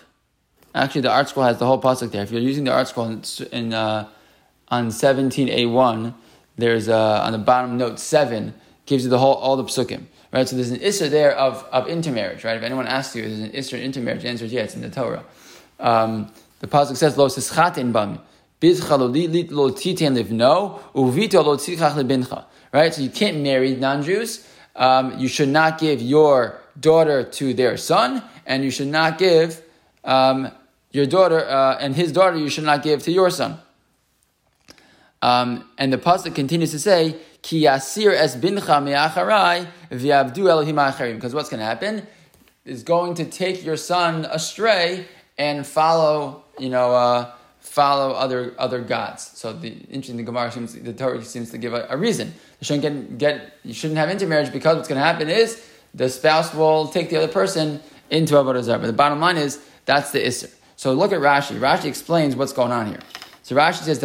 actually 0.76 1.00
the 1.00 1.12
art 1.12 1.28
ArtScroll 1.28 1.48
has 1.48 1.60
the 1.60 1.66
whole 1.66 1.82
pasuk 1.82 2.12
there. 2.12 2.24
If 2.24 2.32
you're 2.32 2.42
using 2.42 2.66
the 2.66 2.72
ArtScroll 2.72 3.40
in, 3.40 3.48
in 3.54 3.74
uh, 3.74 4.10
on 4.68 4.92
seventeen 4.92 5.48
a 5.48 5.68
one, 5.68 6.14
there's 6.58 6.90
on 6.90 7.32
the 7.32 7.38
bottom 7.38 7.78
note 7.78 8.00
seven 8.00 8.54
gives 8.86 9.06
you 9.06 9.10
the 9.10 9.20
whole 9.20 9.36
all 9.36 9.56
the 9.56 9.64
psukim. 9.64 10.08
Right? 10.32 10.48
So 10.48 10.56
there's 10.56 10.72
an 10.72 10.82
issue 10.82 11.10
there 11.10 11.32
of, 11.32 11.64
of 11.72 11.88
intermarriage, 11.88 12.44
right? 12.44 12.58
If 12.58 12.64
anyone 12.64 12.88
asks 12.88 13.16
you, 13.16 13.22
there's 13.22 13.72
an 13.72 13.80
in 13.80 13.86
intermarriage, 13.86 14.24
the 14.24 14.30
answer 14.30 14.46
is 14.46 14.54
yeah, 14.54 14.64
it's 14.64 14.76
in 14.76 14.82
the 14.82 14.90
Torah. 14.90 15.24
Um, 15.80 16.32
the 16.60 16.68
Pasuk 16.68 16.98
says, 16.98 17.18
Lo 17.18 17.28
sischatin 17.28 17.94
bam, 17.94 18.20
bizcha 18.60 18.98
lo 18.98 19.08
lo 19.08 19.72
titin 19.72 20.22
livno, 20.22 20.80
uvito 20.94 21.44
lo 21.46 21.56
tzichach 21.56 21.94
lebincha. 21.94 22.46
Right? 22.74 22.94
So 22.94 23.02
you 23.02 23.10
can't 23.10 23.38
marry 23.38 23.76
non-Jews. 23.76 24.48
Um, 24.76 25.18
you 25.18 25.28
should 25.28 25.50
not 25.50 25.80
give 25.80 26.02
your 26.02 26.60
daughter 26.80 27.24
to 27.24 27.54
their 27.54 27.78
son, 27.78 28.22
and 28.46 28.64
you 28.64 28.70
should 28.70 28.90
not 28.90 29.18
give 29.18 29.62
um, 30.04 30.52
your 30.92 31.06
daughter, 31.06 31.40
uh, 31.40 31.78
and 31.80 31.96
his 31.96 32.12
daughter 32.12 32.38
you 32.38 32.50
should 32.50 32.64
not 32.64 32.84
give 32.84 33.02
to 33.04 33.12
your 33.12 33.30
son. 33.30 33.60
Um, 35.22 35.68
and 35.78 35.92
the 35.92 35.98
pasuk 35.98 36.36
continues 36.36 36.72
to 36.72 36.80
say, 36.80 37.16
"Ki 37.42 37.64
yasir 37.64 38.14
es 38.14 38.36
bincha 38.36 38.84
me'acharai 38.84 39.68
v'yavdu 39.92 40.50
Elohim 40.50 40.76
acharim." 40.76 41.16
Because 41.16 41.34
what's 41.34 41.50
going 41.50 41.60
to 41.60 41.66
happen 41.66 42.06
is 42.66 42.84
going 42.84 43.16
to 43.16 43.26
take 43.26 43.66
your 43.66 43.78
son 43.78 44.26
astray 44.26 45.08
and 45.38 45.66
follow, 45.66 46.44
you 46.60 46.70
know, 46.70 46.94
uh, 46.94 47.32
follow 47.60 48.12
other 48.14 48.54
other 48.58 48.82
gods. 48.82 49.32
So 49.36 49.54
the 49.54 49.70
interesting, 49.70 50.18
the 50.18 50.24
Gemara 50.24 50.52
seems, 50.52 50.74
the 50.74 50.94
Torah 50.94 51.24
seems 51.24 51.52
to 51.52 51.58
give 51.58 51.74
a, 51.74 51.88
a 51.90 51.98
reason. 51.98 52.34
You 52.60 52.66
shouldn't 52.66 53.18
get, 53.18 53.18
get 53.18 53.54
you 53.64 53.74
shouldn't 53.74 53.98
have 53.98 54.10
intermarriage 54.10 54.52
because 54.52 54.76
what's 54.76 54.88
going 54.88 55.00
to 55.00 55.06
happen 55.06 55.30
is 55.30 55.64
the 55.94 56.10
spouse 56.10 56.54
will 56.54 56.88
take 56.88 57.10
the 57.10 57.18
other 57.18 57.28
person 57.28 57.82
into 58.10 58.36
avodah 58.36 58.64
zarah. 58.64 58.80
But 58.80 58.88
the 58.88 58.94
bottom 58.94 59.20
line 59.20 59.38
is 59.38 59.60
that's 59.86 60.12
the 60.12 60.20
isser. 60.20 60.54
So 60.76 60.94
look 60.94 61.12
at 61.12 61.20
Rashi. 61.20 61.60
Rashi 61.60 61.86
explains 61.86 62.36
what's 62.36 62.54
going 62.54 62.72
on 62.72 62.88
here. 62.88 63.00
So 63.48 63.56
Rashi 63.56 63.84
says 63.84 64.00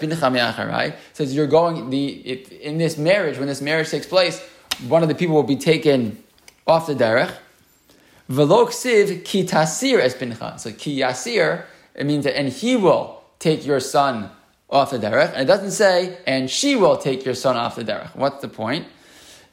bincha 0.00 0.96
says 1.12 1.32
you're 1.32 1.46
going 1.46 1.90
the 1.90 2.08
if, 2.08 2.50
in 2.50 2.76
this 2.76 2.98
marriage 2.98 3.38
when 3.38 3.46
this 3.46 3.60
marriage 3.60 3.88
takes 3.88 4.04
place, 4.04 4.40
one 4.88 5.04
of 5.04 5.08
the 5.08 5.14
people 5.14 5.36
will 5.36 5.44
be 5.44 5.54
taken 5.54 6.20
off 6.66 6.88
the 6.88 6.96
derech. 6.96 7.32
Velok 8.28 8.70
siv 8.70 9.24
ki 9.24 9.44
tasir 9.44 10.00
es 10.00 10.16
bincha. 10.16 10.58
So 10.58 10.72
ki 10.72 10.98
yasir 10.98 11.66
it 11.94 12.04
means 12.04 12.24
that 12.24 12.36
and 12.36 12.48
he 12.48 12.74
will 12.74 13.22
take 13.38 13.64
your 13.64 13.78
son 13.78 14.28
off 14.68 14.90
the 14.90 14.98
derech, 14.98 15.32
and 15.34 15.42
it 15.42 15.46
doesn't 15.46 15.70
say 15.70 16.18
and 16.26 16.50
she 16.50 16.74
will 16.74 16.96
take 16.96 17.24
your 17.24 17.34
son 17.36 17.56
off 17.56 17.76
the 17.76 17.84
derech. 17.84 18.16
What's 18.16 18.40
the 18.40 18.48
point? 18.48 18.88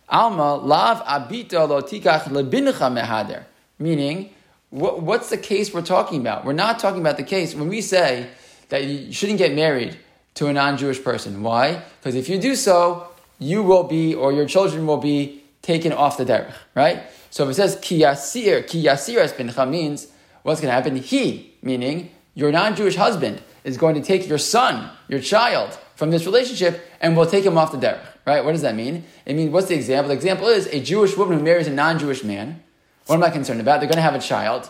Alma 0.09 0.55
lav 0.55 1.03
abito 1.03 1.69
lo 1.69 1.79
tikach 1.83 2.23
lebincha 2.23 2.91
mehader. 2.91 3.43
Meaning 3.77 4.33
what, 4.69 5.01
what's 5.01 5.29
the 5.29 5.37
case 5.37 5.73
we're 5.73 5.81
talking 5.81 6.19
about? 6.19 6.45
We're 6.45 6.53
not 6.53 6.79
talking 6.79 7.01
about 7.01 7.17
the 7.17 7.23
case 7.23 7.55
when 7.55 7.69
we 7.69 7.81
say 7.81 8.29
that 8.69 8.83
you 8.83 9.13
shouldn't 9.13 9.37
get 9.37 9.53
married 9.53 9.97
to 10.35 10.47
a 10.47 10.53
non 10.53 10.77
Jewish 10.77 11.03
person. 11.03 11.43
Why? 11.43 11.81
Because 11.99 12.15
if 12.15 12.29
you 12.29 12.39
do 12.39 12.55
so, 12.55 13.07
you 13.39 13.63
will 13.63 13.83
be, 13.83 14.13
or 14.13 14.31
your 14.31 14.45
children 14.45 14.85
will 14.87 14.97
be 14.97 15.43
taken 15.61 15.91
off 15.91 16.17
the 16.17 16.25
derech, 16.25 16.53
right? 16.75 17.03
So 17.29 17.43
if 17.43 17.51
it 17.51 17.53
says 17.55 17.79
ki 17.81 18.01
yasir, 18.01 18.67
ki 18.67 18.83
yasir 18.83 19.17
es 19.17 19.33
bincha 19.33 19.69
means 19.69 20.07
what's 20.43 20.61
going 20.61 20.69
to 20.69 20.75
happen? 20.75 20.95
He, 20.95 21.53
meaning 21.61 22.11
your 22.33 22.51
non 22.51 22.75
Jewish 22.75 22.95
husband, 22.95 23.41
is 23.63 23.77
going 23.77 23.95
to 23.95 24.01
take 24.01 24.27
your 24.27 24.37
son, 24.37 24.91
your 25.07 25.19
child, 25.19 25.77
from 25.95 26.11
this 26.11 26.25
relationship 26.25 26.85
and 27.01 27.17
will 27.17 27.25
take 27.25 27.45
him 27.45 27.57
off 27.57 27.71
the 27.71 27.77
derech, 27.77 28.05
right? 28.25 28.43
What 28.43 28.51
does 28.51 28.61
that 28.61 28.75
mean? 28.75 29.05
It 29.25 29.35
means, 29.35 29.51
what's 29.51 29.67
the 29.67 29.75
example? 29.75 30.09
The 30.09 30.15
example 30.15 30.47
is 30.47 30.67
a 30.67 30.79
Jewish 30.81 31.17
woman 31.17 31.37
who 31.37 31.43
marries 31.43 31.67
a 31.67 31.71
non 31.71 31.97
Jewish 31.97 32.23
man 32.23 32.61
what 33.07 33.15
am 33.15 33.23
I 33.23 33.29
concerned 33.29 33.61
about? 33.61 33.79
They're 33.79 33.89
going 33.89 33.97
to 33.97 34.01
have 34.01 34.15
a 34.15 34.19
child. 34.19 34.69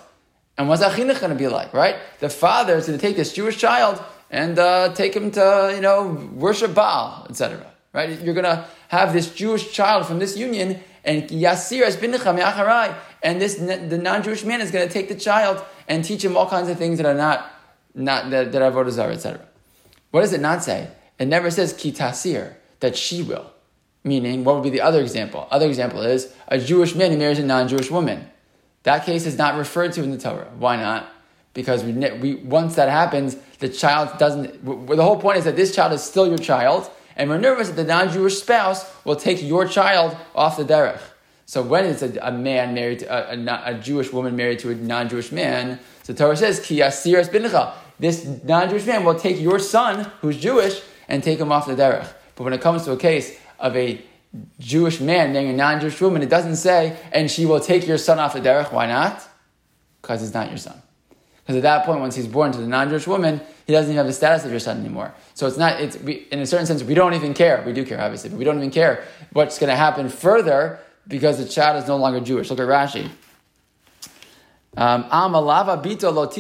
And 0.58 0.68
what's 0.70 0.84
Achinuch 0.84 1.20
going 1.20 1.32
to 1.32 1.38
be 1.38 1.48
like, 1.48 1.74
right? 1.74 1.96
The 2.20 2.30
father 2.30 2.76
is 2.76 2.88
going 2.88 2.98
to 2.98 3.06
take 3.06 3.16
this 3.16 3.34
Jewish 3.34 3.58
child 3.58 4.02
and 4.30 4.58
uh, 4.58 4.94
take 4.94 5.14
him 5.14 5.32
to, 5.32 5.72
you 5.76 5.82
know, 5.82 6.30
worship 6.34 6.74
Baal, 6.74 7.26
etc. 7.30 7.66
Right? 7.94 8.22
You're 8.22 8.34
going 8.34 8.46
to 8.46 8.66
have 8.90 9.14
this 9.14 9.34
Jewish 9.34 9.72
child 9.72 10.06
from 10.06 10.20
this 10.20 10.38
union, 10.38 10.82
and 11.04 11.24
Yasir 11.30 11.84
as 11.84 11.98
bincham 11.98 12.96
and 13.24 13.42
this 13.42 13.56
the 13.56 13.98
non-Jewish 13.98 14.44
man 14.44 14.62
is 14.62 14.72
going 14.72 14.88
to 14.88 14.94
take 14.94 15.08
the 15.08 15.16
child 15.16 15.64
and 15.88 16.04
teach 16.04 16.24
him 16.24 16.36
all 16.36 16.48
kinds 16.50 16.70
of 16.70 16.78
things 16.78 16.98
that 16.98 17.06
are 17.06 17.16
not 17.16 17.52
not 17.94 18.30
that, 18.32 18.52
that 18.52 18.62
are 18.62 19.12
etc. 19.12 19.40
What 20.12 20.22
does 20.22 20.34
it 20.34 20.42
not 20.42 20.64
say? 20.64 20.90
It 21.18 21.28
never 21.28 21.50
says 21.50 21.74
kitasir 21.74 22.56
that 22.82 22.96
she 22.96 23.24
will. 23.24 23.52
Meaning, 24.06 24.44
what 24.44 24.54
would 24.54 24.64
be 24.64 24.70
the 24.70 24.82
other 24.82 25.02
example? 25.02 25.48
Other 25.50 25.68
example 25.68 26.02
is 26.04 26.32
a 26.48 26.60
Jewish 26.60 26.94
man 26.94 27.12
who 27.12 27.18
marries 27.18 27.40
a 27.40 27.44
non-Jewish 27.44 27.90
woman. 27.90 28.30
That 28.84 29.04
case 29.04 29.26
is 29.26 29.36
not 29.36 29.58
referred 29.58 29.94
to 29.94 30.04
in 30.04 30.12
the 30.12 30.20
Torah. 30.20 30.48
Why 30.60 30.76
not? 30.76 31.10
Because 31.56 31.84
we, 31.84 31.92
we 31.92 32.36
once 32.36 32.76
that 32.76 32.88
happens, 32.88 33.36
the 33.58 33.68
child 33.68 34.20
doesn't. 34.20 34.64
The 34.64 35.04
whole 35.04 35.20
point 35.20 35.40
is 35.40 35.46
that 35.46 35.56
this 35.56 35.76
child 35.76 35.92
is 35.92 36.04
still 36.04 36.28
your 36.28 36.38
child, 36.38 36.88
and 37.16 37.32
we're 37.32 37.40
nervous 37.40 37.70
that 37.70 37.78
the 37.78 37.84
non-Jewish 37.84 38.38
spouse 38.38 38.86
will 39.06 39.16
take 39.16 39.42
your 39.42 39.68
child 39.68 40.16
off 40.36 40.58
the 40.58 40.64
derech. 40.64 41.02
So 41.48 41.64
when 41.64 41.86
it's 41.86 42.04
a, 42.04 42.14
a 42.22 42.32
man 42.32 42.76
married 42.76 43.00
to 43.00 43.06
a, 43.08 43.36
a, 43.36 43.76
a, 43.76 43.80
Jewish 43.80 44.14
woman 44.14 44.36
married 44.36 44.60
to 44.60 44.70
a 44.70 44.76
non-Jewish 44.76 45.32
man, 45.32 45.80
so 46.04 46.14
the 46.14 46.20
Torah 46.20 46.38
says 46.38 46.60
ki 46.60 46.78
yasiras 46.78 47.30
bincha. 47.30 47.74
This 47.98 48.24
non-Jewish 48.44 48.86
man 48.86 49.04
will 49.04 49.18
take 49.18 49.40
your 49.40 49.58
son, 49.58 50.12
who's 50.22 50.38
Jewish, 50.38 50.80
and 51.08 51.24
take 51.24 51.40
him 51.40 51.52
off 51.52 51.66
the 51.66 51.74
derech. 51.74 52.14
But 52.36 52.44
when 52.44 52.54
it 52.54 52.62
comes 52.62 52.84
to 52.84 52.92
a 52.92 52.98
case 52.98 53.40
of 53.60 53.76
a 53.76 54.02
Jewish 54.60 55.00
man 55.00 55.34
marrying 55.34 55.52
a 55.52 55.56
non-Jewish 55.56 56.00
woman, 56.02 56.22
it 56.22 56.30
doesn't 56.30 56.58
say, 56.58 56.98
and 57.12 57.30
she 57.30 57.46
will 57.46 57.60
take 57.60 57.88
your 57.88 57.98
son 57.98 58.20
off 58.20 58.34
the 58.34 58.42
derech. 58.42 58.72
Why 58.72 58.86
not? 58.86 59.28
Because 60.02 60.22
it's 60.22 60.34
not 60.34 60.50
your 60.50 60.58
son. 60.58 60.82
Because 61.46 61.58
at 61.58 61.62
that 61.64 61.86
point, 61.86 62.00
once 62.00 62.16
he's 62.16 62.28
born 62.28 62.52
to 62.52 62.58
the 62.58 62.68
non-Jewish 62.68 63.08
woman, 63.08 63.40
he 63.68 63.74
doesn't 63.74 63.92
even 63.92 63.98
have 63.98 64.08
the 64.08 64.14
status 64.14 64.46
of 64.46 64.52
your 64.52 64.60
son 64.60 64.80
anymore. 64.80 65.14
So 65.36 65.48
it's 65.48 65.58
not. 65.58 65.80
It's 65.80 65.98
we, 65.98 66.28
in 66.32 66.40
a 66.40 66.46
certain 66.46 66.66
sense, 66.66 66.84
we 66.84 66.96
don't 66.96 67.14
even 67.14 67.34
care. 67.34 67.64
We 67.66 67.74
do 67.74 67.86
care, 67.86 68.02
obviously, 68.02 68.30
but 68.32 68.40
we 68.40 68.46
don't 68.46 68.58
even 68.58 68.72
care 68.72 69.06
what's 69.32 69.60
going 69.60 69.70
to 69.70 69.76
happen 69.76 70.10
further 70.10 70.80
because 71.08 71.38
the 71.38 71.46
child 71.46 71.82
is 71.82 71.88
no 71.88 71.98
longer 71.98 72.20
Jewish. 72.20 72.50
Look 72.50 72.60
at 72.60 72.68
Rashi. 72.68 73.10
Um, 74.78 75.06
Amalava 75.06 75.82
bito 75.82 76.14
lo. 76.14 76.26
It 76.26 76.34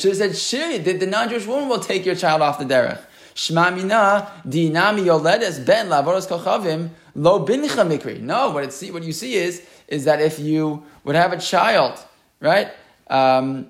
should 0.00 0.10
have 0.10 0.18
said, 0.18 0.30
Shiri, 0.32 0.84
the, 0.84 0.92
the 0.92 1.06
non-Jewish 1.06 1.46
woman 1.46 1.70
will 1.70 1.78
take 1.78 2.04
your 2.04 2.14
child 2.14 2.42
off 2.42 2.58
the 2.58 2.66
derech. 2.66 3.00
No, 8.20 8.50
what, 8.50 8.64
it 8.64 8.92
what 8.92 9.02
you 9.02 9.12
see 9.12 9.34
is, 9.34 9.62
is 9.88 10.04
that 10.04 10.20
if 10.20 10.38
you 10.38 10.84
would 11.04 11.16
have 11.16 11.32
a 11.32 11.38
child, 11.38 12.04
right? 12.40 12.70
Um, 13.08 13.68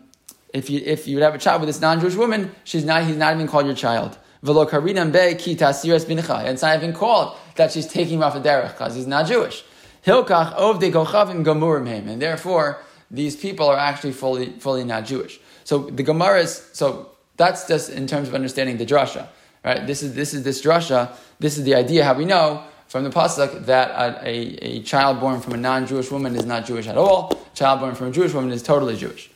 if 0.53 0.69
you, 0.69 0.81
if 0.85 1.07
you 1.07 1.17
would 1.17 1.23
have 1.23 1.35
a 1.35 1.39
child 1.39 1.61
with 1.61 1.69
this 1.69 1.81
non-Jewish 1.81 2.17
woman, 2.17 2.55
she's 2.65 2.85
not, 2.85 3.05
he's 3.05 3.17
not 3.17 3.35
even 3.35 3.47
called 3.47 3.67
your 3.67 3.75
child. 3.75 4.19
V'lo 4.45 4.69
karinam 4.69 5.11
be 5.11 5.35
ki 5.37 5.57
tasiras. 5.57 6.09
And 6.09 6.49
it's 6.49 6.63
not 6.63 6.77
even 6.77 6.93
called 6.93 7.37
that 7.57 7.73
she's 7.73 7.87
taking 7.87 8.17
him 8.17 8.23
off 8.23 8.37
a 8.37 8.41
derech 8.41 8.73
because 8.73 8.95
he's 8.95 9.07
not 9.07 9.27
Jewish. 9.27 9.65
Hilkach 10.05 10.55
ov 10.57 10.81
gochavim 10.81 11.45
gomurim 11.45 11.87
him, 11.87 12.09
and 12.09 12.21
therefore 12.21 12.79
these 13.11 13.37
people 13.37 13.67
are 13.67 13.79
actually 13.79 14.13
fully 14.13 14.51
fully 14.59 14.85
not 14.85 15.07
Jewish. 15.07 15.41
So 15.65 15.79
the 15.79 16.03
Gemara 16.03 16.41
is 16.41 16.69
so 16.75 17.11
that's 17.37 17.67
just 17.67 17.89
in 17.89 18.07
terms 18.07 18.29
of 18.29 18.35
understanding 18.35 18.77
the 18.77 18.85
drasha, 18.85 19.29
right? 19.65 19.87
This 19.87 20.03
is 20.03 20.15
this 20.15 20.35
is 20.35 20.43
this 20.43 20.63
drasha. 20.63 21.13
This 21.39 21.57
is 21.57 21.65
the 21.65 21.75
idea 21.75 22.05
how 22.05 22.15
we 22.15 22.27
know 22.27 22.65
from 22.87 23.05
the 23.05 23.11
pasuk 23.11 23.65
that 23.65 23.91
a, 23.91 24.29
a, 24.29 24.37
a 24.77 24.83
child 24.83 25.21
born 25.21 25.41
from 25.41 25.55
a 25.55 25.57
non-Jewish 25.57 26.11
woman 26.11 26.37
is 26.37 26.45
not 26.45 26.67
Jewish 26.67 26.87
at 26.87 26.99
all. 26.99 27.33
Child 27.55 27.81
born 27.81 27.95
from 27.95 28.09
a 28.09 28.11
Jewish 28.11 28.35
woman 28.35 28.53
is 28.53 28.63
totally 28.63 28.97
Jewish. 28.97 29.31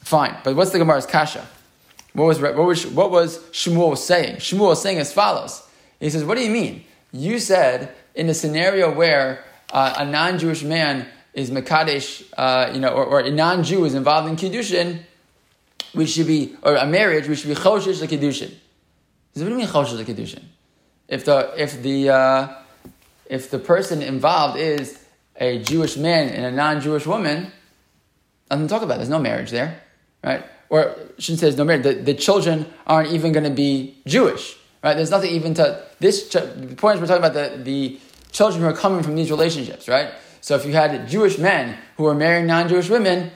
Fine, 0.00 0.36
but 0.42 0.56
what's 0.56 0.72
the 0.72 0.78
Gemara's 0.78 1.06
kasha? 1.06 1.46
What 2.12 2.24
was 2.24 2.40
what 2.40 2.56
was 2.56 2.86
what 2.86 3.10
was 3.10 3.38
Shmuel 3.50 3.96
saying? 3.96 4.36
Shmuel 4.36 4.68
was 4.68 4.82
saying 4.82 4.98
as 4.98 5.12
follows. 5.12 5.62
He 5.98 6.10
says, 6.10 6.24
"What 6.24 6.36
do 6.36 6.44
you 6.44 6.50
mean? 6.50 6.84
You 7.12 7.38
said 7.38 7.94
in 8.14 8.28
a 8.28 8.34
scenario 8.34 8.92
where 8.92 9.44
uh, 9.72 9.94
a 9.98 10.04
non-Jewish 10.04 10.62
man 10.62 11.06
is 11.34 11.50
Makadesh, 11.50 12.24
uh, 12.36 12.70
you 12.72 12.80
know, 12.80 12.88
or, 12.88 13.04
or, 13.04 13.20
a 13.20 13.30
non-Jew 13.30 13.84
is 13.84 13.94
involved 13.94 14.28
in 14.28 14.36
Kiddushin, 14.36 15.00
we 15.94 16.06
should 16.06 16.26
be, 16.26 16.56
or 16.62 16.76
a 16.76 16.86
marriage, 16.86 17.28
we 17.28 17.36
should 17.36 17.48
be 17.48 17.54
Choshish 17.54 18.00
the 18.00 18.08
Kiddushin. 18.08 18.52
What 19.34 19.44
do 19.44 19.48
you 19.48 19.56
mean 19.56 19.66
Choshish 19.66 20.04
Kiddushin? 20.04 20.42
If 21.08 21.24
the, 21.24 21.52
if 21.56 21.82
the, 21.82 22.10
uh, 22.10 22.54
if 23.26 23.50
the 23.50 23.58
person 23.58 24.02
involved 24.02 24.58
is 24.58 25.04
a 25.36 25.62
Jewish 25.62 25.96
man 25.96 26.28
and 26.28 26.44
a 26.44 26.50
non-Jewish 26.50 27.06
woman, 27.06 27.52
nothing 28.50 28.66
to 28.66 28.72
talk 28.72 28.82
about. 28.82 28.96
There's 28.96 29.08
no 29.08 29.20
marriage 29.20 29.50
there, 29.50 29.80
right? 30.22 30.44
Or 30.70 30.96
shouldn't 31.18 31.40
say 31.40 31.46
there's 31.46 31.58
no 31.58 31.64
marriage. 31.64 31.82
The, 31.82 31.94
the 31.94 32.14
children 32.14 32.66
aren't 32.86 33.10
even 33.12 33.32
going 33.32 33.44
to 33.44 33.50
be 33.50 34.00
Jewish. 34.06 34.56
Right? 34.82 34.94
There's 34.94 35.10
nothing 35.10 35.32
even 35.32 35.52
to 35.54 35.84
this. 35.98 36.28
The 36.28 36.74
point 36.78 36.94
is, 36.94 37.00
we're 37.02 37.06
talking 37.06 37.24
about 37.24 37.34
the, 37.34 37.62
the 37.62 38.00
children 38.32 38.62
who 38.62 38.68
are 38.68 38.72
coming 38.72 39.02
from 39.02 39.16
these 39.16 39.30
relationships, 39.30 39.88
right? 39.88 40.14
So 40.40 40.54
if 40.54 40.64
you 40.64 40.72
had 40.72 41.06
Jewish 41.06 41.36
men 41.36 41.76
who 41.96 42.04
were 42.04 42.14
marrying 42.14 42.46
non-Jewish 42.46 42.88
women, 42.88 43.30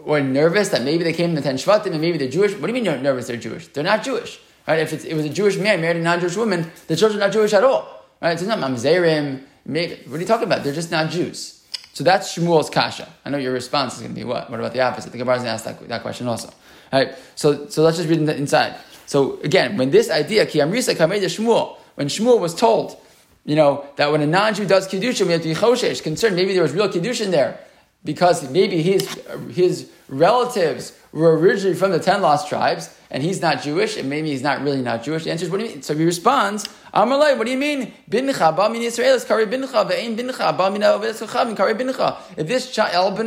were 0.00 0.20
nervous 0.20 0.70
that 0.70 0.82
maybe 0.82 1.04
they 1.04 1.12
came 1.12 1.34
to 1.36 1.42
ten 1.42 1.56
Shvatim 1.56 1.92
and 1.92 2.00
maybe 2.00 2.18
they're 2.18 2.28
Jewish. 2.28 2.52
What 2.52 2.62
do 2.62 2.66
you 2.68 2.74
mean 2.74 2.84
you're 2.84 2.98
nervous 2.98 3.28
they're 3.28 3.36
Jewish? 3.36 3.68
They're 3.68 3.84
not 3.84 4.02
Jewish, 4.02 4.40
right? 4.66 4.78
If 4.78 5.04
it 5.04 5.14
was 5.14 5.24
a 5.26 5.30
Jewish 5.30 5.56
man 5.58 5.80
married 5.80 5.98
a 5.98 6.00
non-Jewish 6.00 6.36
woman, 6.36 6.70
the 6.86 6.96
children 6.96 7.22
are 7.22 7.26
not 7.26 7.32
Jewish 7.32 7.52
at 7.52 7.62
all, 7.64 8.04
right? 8.20 8.32
It's 8.32 8.42
not 8.42 8.58
mamzerim. 8.58 9.44
Maybe, 9.64 9.96
what 10.06 10.16
are 10.16 10.20
you 10.20 10.26
talking 10.26 10.46
about? 10.46 10.64
They're 10.64 10.74
just 10.74 10.90
not 10.90 11.10
Jews. 11.10 11.64
So 11.92 12.02
that's 12.02 12.34
Shmuel's 12.36 12.70
kasha. 12.70 13.08
I 13.24 13.30
know 13.30 13.38
your 13.38 13.52
response 13.52 13.94
is 13.94 14.00
going 14.00 14.14
to 14.14 14.18
be 14.18 14.24
what? 14.24 14.50
What 14.50 14.58
about 14.58 14.72
the 14.72 14.80
opposite? 14.80 15.12
The 15.12 15.18
Gemara 15.18 15.36
is 15.36 15.42
going 15.42 15.58
to 15.58 15.64
ask 15.64 15.64
that, 15.64 15.88
that 15.88 16.02
question 16.02 16.26
also. 16.28 16.50
All 16.92 17.04
right. 17.04 17.14
So 17.36 17.68
so 17.68 17.82
let's 17.82 17.96
just 17.96 18.08
read 18.08 18.20
inside. 18.20 18.76
So 19.06 19.40
again, 19.40 19.76
when 19.76 19.90
this 19.90 20.10
idea, 20.10 20.46
ki 20.46 20.60
amrisa 20.60 20.94
kamei 20.94 21.20
Shmuel, 21.20 21.76
when 21.96 22.08
Shmuel 22.08 22.38
was 22.40 22.54
told, 22.54 22.96
you 23.44 23.56
know, 23.56 23.84
that 23.96 24.12
when 24.12 24.20
a 24.20 24.26
non-Jew 24.26 24.66
does 24.66 24.86
kiddushin, 24.86 25.26
we 25.26 25.32
have 25.32 25.42
to 25.42 25.48
be 25.48 25.54
choshesh, 25.54 26.02
concerned 26.02 26.36
maybe 26.36 26.52
there 26.52 26.62
was 26.62 26.72
real 26.72 26.88
kiddushin 26.88 27.30
there, 27.30 27.58
because 28.04 28.48
maybe 28.50 28.82
his 28.82 29.06
his 29.50 29.90
relatives 30.08 30.98
were 31.12 31.36
originally 31.38 31.76
from 31.76 31.90
the 31.90 31.98
ten 31.98 32.22
lost 32.22 32.48
tribes, 32.48 32.94
and 33.10 33.22
he's 33.22 33.40
not 33.42 33.62
Jewish, 33.62 33.96
and 33.96 34.08
maybe 34.08 34.30
he's 34.30 34.42
not 34.42 34.62
really 34.62 34.80
not 34.80 35.02
Jewish. 35.02 35.24
The 35.24 35.30
answer 35.30 35.44
is, 35.44 35.50
what 35.50 35.58
do 35.58 35.64
you 35.64 35.70
mean? 35.70 35.82
So 35.82 35.94
he 35.94 36.04
responds, 36.04 36.64
Amalai, 36.94 37.36
what 37.36 37.46
do 37.46 37.50
you 37.50 37.58
mean? 37.58 37.92
Bincha, 38.08 38.54
ba 38.54 38.70
min 38.70 38.82
Yisrael 38.82 39.16
is 39.16 39.24
kari 39.24 39.46
bincha, 39.46 39.88
ve'ein 39.88 40.16
bincha, 40.16 40.56
ba 40.56 40.70
min 40.70 41.56
kari 41.56 41.74
bincha. 41.74 42.16
If 42.36 42.46
this 42.46 42.72
child, 42.72 43.18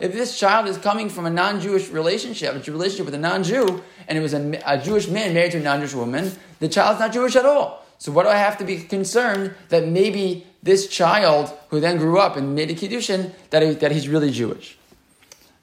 if 0.00 0.12
this 0.12 0.38
child 0.38 0.68
is 0.68 0.78
coming 0.78 1.08
from 1.08 1.26
a 1.26 1.30
non-Jewish 1.30 1.88
relationship, 1.88 2.54
a 2.54 2.70
relationship 2.70 3.06
with 3.06 3.14
a 3.14 3.18
non-Jew, 3.18 3.82
and 4.08 4.18
it 4.18 4.20
was 4.20 4.34
a, 4.34 4.62
a 4.64 4.78
Jewish 4.78 5.08
man 5.08 5.34
married 5.34 5.52
to 5.52 5.58
a 5.58 5.62
non-Jewish 5.62 5.94
woman, 5.94 6.30
the 6.60 6.68
child's 6.68 7.00
not 7.00 7.12
Jewish 7.12 7.36
at 7.36 7.44
all. 7.44 7.84
So 7.98 8.10
what 8.10 8.24
do 8.24 8.30
I 8.30 8.36
have 8.36 8.58
to 8.58 8.64
be 8.64 8.78
concerned 8.78 9.54
that 9.68 9.86
maybe 9.86 10.46
this 10.62 10.86
child 10.86 11.52
who 11.70 11.80
then 11.80 11.98
grew 11.98 12.18
up 12.18 12.36
and 12.36 12.54
made 12.54 12.70
a 12.70 12.74
kiddushin 12.74 13.32
that, 13.50 13.62
he, 13.62 13.70
that 13.74 13.92
he's 13.92 14.08
really 14.08 14.30
Jewish? 14.30 14.76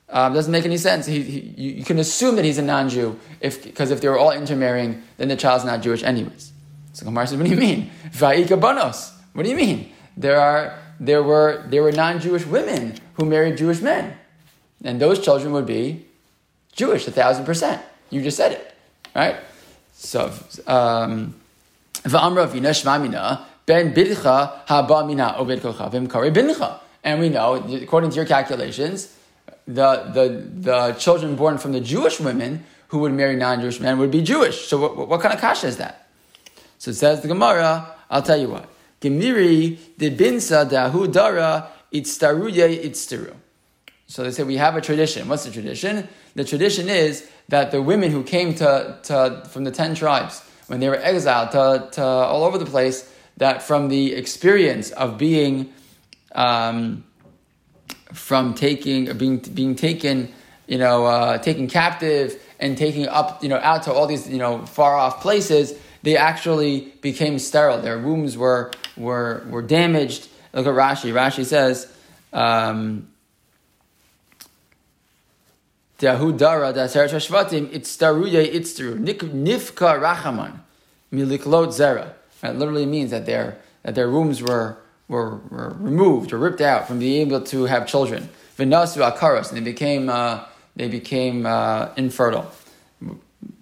Um, 0.10 0.34
doesn't 0.34 0.52
make 0.52 0.66
any 0.66 0.78
sense. 0.78 1.06
He, 1.06 1.22
he, 1.22 1.40
you 1.78 1.86
can 1.86 2.00
assume 2.00 2.36
that 2.38 2.46
he's 2.46 2.58
a 2.58 2.64
non-Jew 2.64 3.20
if 3.42 3.64
because 3.64 3.92
if 3.92 4.02
they 4.02 4.08
were 4.08 4.18
all 4.18 4.32
intermarrying, 4.32 5.04
then 5.18 5.28
the 5.28 5.36
child's 5.36 5.66
not 5.66 5.82
Jewish 5.82 6.02
anyways. 6.02 6.52
So 6.94 7.06
Gemara 7.06 7.28
says, 7.28 7.38
"What 7.38 7.46
do 7.46 7.52
you 7.52 7.60
mean? 7.60 7.92
Va'ika 8.12 8.60
banos? 8.60 9.12
What 9.34 9.44
do 9.44 9.50
you 9.50 9.56
mean? 9.56 9.94
There 10.18 10.40
are 10.40 10.80
there 11.00 11.22
were 11.22 11.64
there 11.68 11.84
were 11.84 11.92
non-Jewish 11.92 12.46
women 12.48 12.96
who 13.14 13.26
married 13.26 13.58
Jewish 13.58 13.82
men. 13.82 14.16
and 14.84 15.00
those 15.00 15.20
children 15.20 15.54
would 15.54 15.66
be 15.66 16.06
Jewish, 16.74 17.08
a 17.08 17.12
thousand 17.12 17.46
percent. 17.46 17.82
You 18.10 18.24
just 18.24 18.38
said 18.38 18.54
it, 18.54 18.74
right? 19.16 19.36
So, 19.94 20.32
um, 20.66 21.36
ben 23.70 23.94
bidcha 23.94 24.66
haba 24.66 25.06
mina 25.06 25.36
kochavim 25.38 26.08
bincha. 26.08 26.80
And 27.04 27.20
we 27.20 27.30
know, 27.30 27.54
according 27.56 28.10
to 28.10 28.16
your 28.16 28.26
calculations, 28.26 29.16
the, 29.68 30.10
the, 30.12 30.44
the 30.68 30.94
children 30.94 31.36
born 31.36 31.60
from 31.60 31.72
the 31.72 31.80
Jewish 31.80 32.20
women 32.20 32.66
who 32.88 32.98
would 33.00 33.14
marry 33.14 33.36
non-Jewish 33.36 33.80
men 33.80 34.00
would 34.00 34.10
be 34.10 34.24
Jewish. 34.24 34.68
So 34.68 34.82
what, 34.82 35.08
what 35.08 35.22
kind 35.22 35.34
of 35.34 35.40
kasha 35.40 35.68
is 35.68 35.78
that? 35.78 36.08
So 36.80 36.92
it 36.92 36.96
says 36.96 37.22
the 37.22 37.28
Gemara, 37.28 37.96
I'll 38.10 38.24
tell 38.24 38.38
you 38.38 38.50
what. 38.50 38.68
Gemiri 39.02 39.78
de 39.98 40.10
dahu 40.10 41.12
dara 41.12 41.70
itztaruye 41.94 42.84
itztaru. 42.84 43.36
So 44.08 44.24
they 44.24 44.32
say 44.32 44.44
we 44.44 44.58
have 44.58 44.76
a 44.76 44.82
tradition. 44.82 45.28
What's 45.28 45.46
the 45.46 45.52
tradition? 45.52 46.08
The 46.34 46.44
tradition 46.44 46.90
is 46.90 47.30
that 47.50 47.70
the 47.70 47.82
women 47.82 48.10
who 48.10 48.24
came 48.24 48.56
to, 48.56 48.98
to 49.04 49.44
from 49.50 49.64
the 49.64 49.72
ten 49.72 49.94
tribes, 49.94 50.42
when 50.66 50.80
they 50.80 50.90
were 50.90 50.96
exiled 50.98 51.52
to, 51.52 51.90
to 51.92 52.04
all 52.04 52.44
over 52.44 52.58
the 52.58 52.66
place, 52.66 53.14
that 53.40 53.64
from 53.64 53.90
the 53.90 54.14
experience 54.14 54.92
of 54.92 55.18
being 55.18 55.74
um, 56.34 57.04
from 58.14 58.54
taking 58.54 59.18
being 59.18 59.40
being 59.40 59.76
taken, 59.76 60.32
you 60.68 60.78
know, 60.78 61.06
uh, 61.06 61.38
taken 61.40 61.68
captive 61.68 62.42
and 62.60 62.78
taking 62.78 63.08
up, 63.08 63.42
you 63.42 63.50
know, 63.50 63.58
out 63.58 63.84
to 63.84 63.94
all 63.94 64.06
these, 64.06 64.30
you 64.30 64.38
know, 64.38 64.66
far 64.66 64.96
off 64.96 65.22
places, 65.22 65.74
they 66.04 66.16
actually 66.16 66.94
became 67.02 67.40
sterile. 67.40 67.82
Their 67.82 67.98
wombs 68.00 68.38
were 68.38 68.72
were 68.96 69.46
were 69.50 69.64
damaged. 69.64 70.30
Look 70.54 70.68
at 70.68 70.74
Rashi. 70.74 71.12
Rashi 71.12 71.46
says. 71.46 71.92
Um, 72.32 73.08
Dahudara 76.00 76.74
daseret 76.74 77.10
shvatim 77.10 77.68
itztaruye 77.74 78.54
itztaru 78.54 79.00
nifka 79.00 80.00
rachaman 80.00 80.60
miliklot 81.12 81.70
zera. 81.70 82.14
It 82.44 82.56
literally 82.56 82.86
means 82.86 83.12
that 83.12 83.26
their 83.26 83.58
that 83.84 83.96
their 83.96 84.10
wombs 84.10 84.42
were, 84.42 84.78
were, 85.08 85.38
were 85.50 85.76
removed 85.80 86.34
or 86.34 86.38
ripped 86.38 86.62
out 86.62 86.88
from 86.88 87.00
being 87.00 87.28
able 87.28 87.42
to 87.42 87.66
have 87.66 87.88
children. 87.88 88.30
Vinasu 88.58 89.10
akaros, 89.10 89.50
and 89.50 89.58
they 89.58 89.62
became 89.62 90.10
uh, 90.10 90.44
they 90.76 90.88
became 90.88 91.46
uh, 91.46 91.90
infertile. 91.96 92.52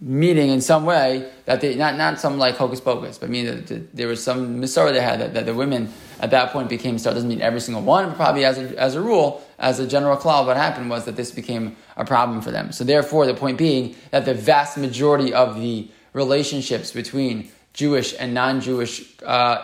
Meaning, 0.02 0.50
in 0.50 0.62
some 0.62 0.86
way, 0.86 1.32
that 1.46 1.62
they 1.62 1.76
not 1.76 1.98
not 1.98 2.20
some 2.20 2.40
like 2.40 2.58
hocus 2.58 2.82
pocus, 2.82 3.20
but 3.20 3.30
meaning 3.30 3.64
that 3.66 3.96
there 3.96 4.08
was 4.08 4.24
some 4.24 4.60
misora 4.60 4.92
they 4.92 5.02
had 5.02 5.20
that, 5.20 5.34
that 5.36 5.46
the 5.46 5.54
women 5.54 5.94
at 6.20 6.32
that 6.32 6.52
point 6.52 6.68
became 6.68 6.98
star. 6.98 7.14
Doesn't 7.14 7.30
mean 7.30 7.42
every 7.42 7.60
single 7.60 7.84
one, 7.84 8.10
but 8.10 8.16
probably 8.16 8.44
as 8.44 8.58
a, 8.58 8.80
as 8.80 8.96
a 8.96 9.02
rule, 9.02 9.44
as 9.60 9.80
a 9.80 9.86
general 9.86 10.18
klal, 10.18 10.48
what 10.48 10.58
happened 10.58 10.90
was 10.90 11.06
that 11.06 11.16
this 11.16 11.30
became 11.30 11.76
a 11.96 12.04
problem 12.04 12.42
for 12.42 12.50
them. 12.50 12.72
So 12.72 12.84
therefore, 12.84 13.28
the 13.28 13.36
point 13.36 13.60
being 13.60 13.96
that 14.10 14.26
the 14.26 14.34
vast 14.34 14.78
majority 14.80 15.32
of 15.32 15.60
the 15.60 15.88
relationships 16.14 16.92
between 16.92 17.52
Jewish 17.78 18.16
and 18.20 18.34
non-Jewish, 18.34 19.06
uh, 19.24 19.64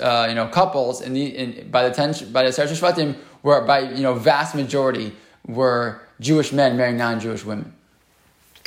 uh, 0.00 0.26
you 0.30 0.34
know, 0.34 0.48
couples 0.48 1.02
in, 1.02 1.68
by 1.70 1.86
the 1.86 1.94
ten 1.94 2.14
by 2.32 2.42
the 2.42 2.48
Shvatim 2.48 3.16
were 3.42 3.60
by 3.66 3.80
you 3.80 4.02
know 4.02 4.14
vast 4.14 4.54
majority 4.54 5.12
were 5.46 6.00
Jewish 6.20 6.52
men 6.52 6.78
marrying 6.78 6.96
non-Jewish 6.96 7.44
women. 7.44 7.74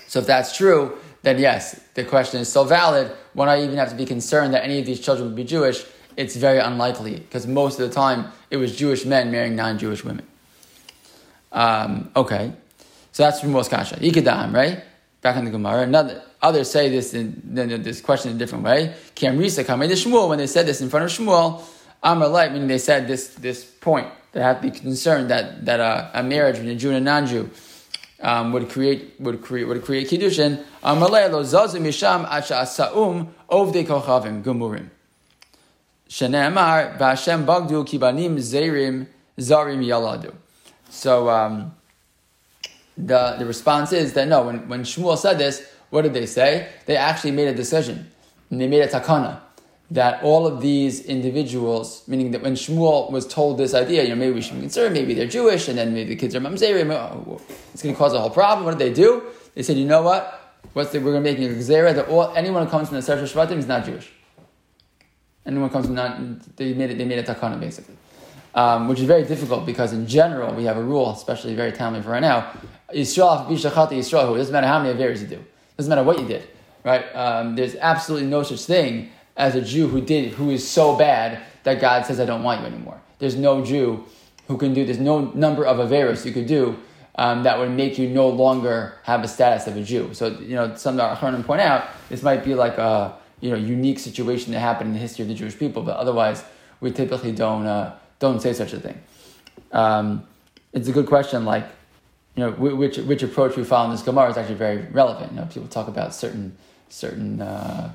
So 0.06 0.20
if 0.20 0.28
that's 0.28 0.56
true, 0.56 0.96
then 1.24 1.40
yes, 1.40 1.82
the 1.96 2.04
question 2.04 2.40
is 2.40 2.50
still 2.50 2.66
valid. 2.66 3.12
When 3.34 3.50
I 3.50 3.64
even 3.64 3.78
have 3.78 3.90
to 3.90 3.96
be 3.96 4.06
concerned 4.06 4.54
that 4.54 4.64
any 4.64 4.78
of 4.78 4.86
these 4.86 5.00
children 5.00 5.28
would 5.28 5.36
be 5.36 5.44
Jewish, 5.44 5.84
it's 6.16 6.36
very 6.36 6.60
unlikely 6.60 7.16
because 7.16 7.48
most 7.48 7.80
of 7.80 7.90
the 7.90 7.96
time 7.96 8.32
it 8.52 8.58
was 8.58 8.76
Jewish 8.76 9.06
men 9.06 9.32
marrying 9.32 9.56
non-Jewish 9.56 10.04
women. 10.04 10.28
Um, 11.52 12.12
okay, 12.16 12.54
so 13.12 13.24
that's 13.24 13.40
from 13.40 13.54
most 13.54 13.72
kasha. 13.72 13.96
Ikadam, 13.96 14.54
right? 14.54 14.84
Back 15.24 15.38
in 15.38 15.46
the 15.46 15.52
Gemara. 15.52 15.82
Another 15.82 16.22
Others 16.42 16.70
say 16.70 16.90
this 16.90 17.14
in, 17.14 17.42
this 17.54 18.00
question 18.02 18.32
in 18.32 18.36
a 18.38 18.40
different 18.40 18.64
way. 18.64 18.94
Kamrisa 19.16 19.66
Kamei 19.66 19.90
Shmuel, 19.90 20.30
when 20.30 20.38
they 20.38 20.48
said 20.48 20.68
this 20.68 20.82
in 20.82 20.90
front 20.90 21.06
of 21.06 21.12
Shmuel, 21.12 21.64
Amar 22.04 22.28
Light, 22.28 22.52
meaning 22.54 22.68
they 22.68 22.78
said 22.78 23.08
this 23.08 23.30
this 23.36 23.66
point. 23.66 24.08
They 24.34 24.42
have 24.42 24.62
to 24.62 24.70
be 24.70 24.80
concerned 24.80 25.32
that 25.32 25.66
that 25.66 25.80
uh, 25.80 26.12
a 26.14 26.22
marriage 26.22 26.58
between 26.58 26.76
a 26.76 26.76
Jew 26.76 26.90
and 26.90 26.98
a 26.98 27.02
non-Jew 27.02 27.50
um, 28.22 28.52
would 28.52 28.70
create 28.70 29.16
would 29.20 29.42
create 29.42 29.68
would 29.68 29.84
create 29.84 30.10
kiddushin. 30.10 30.64
Light 30.84 31.32
lo 31.32 31.44
zazim 31.44 31.82
misham 31.82 32.28
acha 32.28 32.68
saum 32.68 33.34
ovdei 33.50 33.86
kochavim 33.86 34.44
gumurim. 34.44 34.90
Shene'emar 36.08 36.98
v'Hashem 37.00 37.46
bagdu 37.46 37.84
kibanim 37.84 38.38
zerim 38.38 39.08
zarim 39.40 39.84
yaladu. 39.84 40.36
So 40.90 41.30
um, 41.30 41.76
the 42.96 43.36
the 43.40 43.46
response 43.46 43.92
is 43.92 44.14
that 44.14 44.28
no, 44.28 44.44
when 44.44 44.70
when 44.70 44.84
Shmuel 44.84 45.18
said 45.18 45.40
this, 45.40 45.68
what 45.90 46.04
did 46.04 46.14
they 46.14 46.26
say? 46.26 46.70
They 46.86 46.98
actually 46.98 47.32
made 47.32 47.48
a 47.48 47.54
decision. 47.54 48.12
And 48.50 48.62
they 48.62 48.68
made 48.68 48.82
a 48.82 48.88
takana 48.88 49.42
that 49.90 50.22
all 50.22 50.46
of 50.46 50.60
these 50.62 51.06
individuals, 51.06 52.06
meaning 52.08 52.32
that 52.32 52.42
when 52.42 52.56
Shmuel 52.56 53.10
was 53.10 53.26
told 53.26 53.58
this 53.58 53.74
idea, 53.74 54.04
you 54.04 54.10
know, 54.10 54.16
maybe 54.16 54.34
we 54.34 54.42
should 54.42 54.56
be 54.56 54.62
concerned, 54.62 54.94
maybe 54.94 55.14
they're 55.14 55.28
Jewish, 55.28 55.70
and 55.70 55.78
then 55.78 55.94
maybe 55.94 56.10
the 56.10 56.16
kids 56.18 56.36
are 56.36 56.42
mamzerim, 56.42 56.92
oh, 56.92 57.42
it's 57.74 57.82
going 57.82 57.96
to 57.96 57.98
cause 57.98 58.14
a 58.14 58.20
whole 58.20 58.30
problem. 58.30 58.66
What 58.66 58.78
did 58.78 58.86
they 58.86 58.94
do? 58.94 59.24
They 59.56 59.64
said, 59.64 59.78
you 59.78 59.86
know 59.86 60.02
what? 60.02 60.58
What's 60.74 60.92
the, 60.92 61.00
we're 61.00 61.14
going 61.14 61.24
to 61.24 61.32
make 61.32 61.40
a 61.40 61.54
gzera 61.56 61.96
that 61.96 62.10
all, 62.10 62.34
anyone 62.36 62.66
who 62.66 62.70
comes 62.70 62.90
from 62.90 62.98
the 62.98 63.02
Sefer 63.02 63.24
Shvatim 63.24 63.58
is 63.58 63.68
not 63.68 63.86
Jewish. 63.86 64.12
Anyone 65.46 65.70
who 65.70 65.74
comes 65.74 65.86
from 65.86 65.96
not, 65.96 66.58
they 66.58 66.74
made 66.74 66.92
it, 66.92 66.98
they 66.98 67.06
made 67.06 67.20
a 67.20 67.24
takana 67.24 67.58
basically. 67.58 67.96
Um, 68.54 68.88
which 68.88 69.00
is 69.00 69.06
very 69.06 69.24
difficult 69.24 69.66
because 69.66 69.94
in 69.94 70.08
general 70.08 70.54
we 70.54 70.66
have 70.66 70.78
a 70.78 70.84
rule, 70.84 71.12
especially 71.12 71.56
very 71.56 71.72
timely 71.72 72.02
for 72.02 72.10
right 72.10 72.22
now. 72.22 72.52
Yisrael, 72.94 73.48
Yisrael, 73.48 74.36
it 74.36 74.38
doesn't 74.38 74.52
matter 74.52 74.68
how 74.68 74.82
many 74.82 74.98
averis 74.98 75.22
you 75.22 75.28
do. 75.28 75.46
Doesn't 75.78 75.90
matter 75.90 76.04
what 76.04 76.20
you 76.20 76.28
did, 76.28 76.48
right? 76.84 77.04
Um, 77.16 77.56
there's 77.56 77.76
absolutely 77.76 78.28
no 78.28 78.44
such 78.44 78.62
thing 78.62 79.12
as 79.36 79.56
a 79.56 79.62
Jew 79.62 79.88
who 79.88 80.02
did 80.02 80.34
who 80.34 80.50
is 80.50 80.68
so 80.68 80.98
bad 80.98 81.40
that 81.64 81.80
God 81.80 82.06
says 82.06 82.20
I 82.20 82.26
don't 82.26 82.44
want 82.44 82.62
you 82.62 82.68
anymore. 82.68 83.00
There's 83.20 83.36
no 83.36 83.64
Jew 83.64 84.06
who 84.48 84.58
can 84.58 84.74
do. 84.74 84.86
There's 84.86 85.00
no 85.00 85.32
number 85.32 85.66
of 85.66 85.78
averos 85.78 86.26
you 86.26 86.32
could 86.32 86.48
do 86.48 86.78
um, 87.18 87.44
that 87.44 87.58
would 87.58 87.72
make 87.72 87.98
you 87.98 88.10
no 88.10 88.30
longer 88.30 88.96
have 89.04 89.24
a 89.24 89.28
status 89.28 89.68
of 89.68 89.76
a 89.76 89.84
Jew. 89.84 90.14
So 90.14 90.28
you 90.28 90.56
know, 90.56 90.76
some 90.76 91.00
of 91.00 91.02
our 91.02 91.44
point 91.44 91.62
out 91.62 91.90
this 92.10 92.24
might 92.24 92.44
be 92.44 92.54
like 92.54 92.78
a 92.78 93.16
you 93.40 93.52
know 93.52 93.58
unique 93.58 94.00
situation 94.00 94.54
that 94.54 94.60
happened 94.60 94.90
in 94.90 94.94
the 94.94 95.00
history 95.00 95.24
of 95.24 95.30
the 95.30 95.36
Jewish 95.36 95.58
people, 95.58 95.84
but 95.84 95.98
otherwise 95.98 96.44
we 96.80 96.92
typically 96.92 97.32
don't 97.32 97.66
uh, 97.66 97.96
don't 98.20 98.42
say 98.42 98.54
such 98.54 98.74
a 98.74 98.80
thing. 98.80 99.02
Um, 99.72 100.28
it's 100.74 100.88
a 100.88 100.92
good 100.92 101.08
question, 101.08 101.46
like 101.46 101.66
you 102.38 102.44
know, 102.44 102.52
which 102.52 102.98
which 103.00 103.24
approach 103.24 103.58
we 103.58 103.64
follow 103.64 103.86
in 103.86 103.92
this 103.92 104.04
Gemara 104.04 104.30
is 104.30 104.38
actually 104.38 104.56
very 104.56 104.84
relevant. 104.92 105.32
You 105.32 105.40
know, 105.40 105.46
people 105.46 105.68
talk 105.68 105.88
about 105.88 106.14
certain 106.14 106.56
certain 106.88 107.42
uh, 107.42 107.92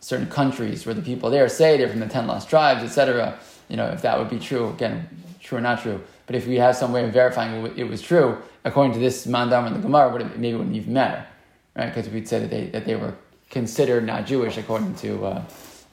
certain 0.00 0.26
countries 0.26 0.84
where 0.84 0.94
the 0.94 1.02
people 1.02 1.30
there 1.30 1.48
say 1.48 1.76
they're 1.76 1.88
from 1.88 2.00
the 2.00 2.08
ten 2.08 2.26
lost 2.26 2.50
tribes, 2.50 2.82
etc. 2.82 3.38
You 3.68 3.76
know, 3.76 3.86
if 3.86 4.02
that 4.02 4.18
would 4.18 4.28
be 4.28 4.40
true, 4.40 4.70
again, 4.70 5.08
true 5.40 5.58
or 5.58 5.60
not 5.60 5.82
true. 5.82 6.00
But 6.26 6.34
if 6.34 6.48
we 6.48 6.56
have 6.56 6.74
some 6.74 6.92
way 6.92 7.04
of 7.04 7.12
verifying 7.12 7.64
it 7.76 7.88
was 7.88 8.02
true, 8.02 8.36
according 8.64 8.92
to 8.94 8.98
this 8.98 9.24
mandam 9.26 9.68
in 9.68 9.74
the 9.74 9.78
Gemara, 9.78 10.12
would 10.12 10.36
maybe 10.36 10.54
it 10.54 10.58
wouldn't 10.58 10.74
even 10.74 10.92
matter, 10.92 11.24
right? 11.76 11.86
Because 11.86 12.10
we'd 12.10 12.26
say 12.26 12.40
that 12.40 12.50
they 12.50 12.66
that 12.66 12.86
they 12.86 12.96
were 12.96 13.14
considered 13.50 14.04
not 14.04 14.26
Jewish 14.26 14.58
according 14.58 14.96
to 14.96 15.26
uh, 15.26 15.44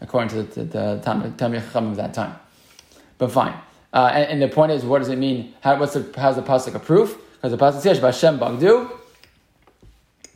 according 0.02 0.30
to 0.30 0.42
the, 0.42 0.64
the, 0.64 1.02
Talmud 1.04 1.62
of 1.92 1.96
that 1.98 2.16
time. 2.16 2.36
But 3.20 3.32
fine. 3.32 3.54
Uh, 3.94 4.10
and, 4.12 4.32
and, 4.32 4.42
the 4.42 4.48
point 4.48 4.72
is, 4.72 4.84
what 4.84 5.00
does 5.00 5.10
it 5.10 5.20
mean? 5.20 5.54
How, 5.62 5.80
what's 5.80 5.94
the, 5.94 6.12
how's 6.18 6.36
the 6.36 6.42
pasuk 6.42 6.84
proof? 6.84 7.16
Because 7.44 7.58
the 7.58 7.66
pasuk 7.66 7.82
says 7.82 8.00
Hashem 8.00 8.40
Bagdu 8.40 8.90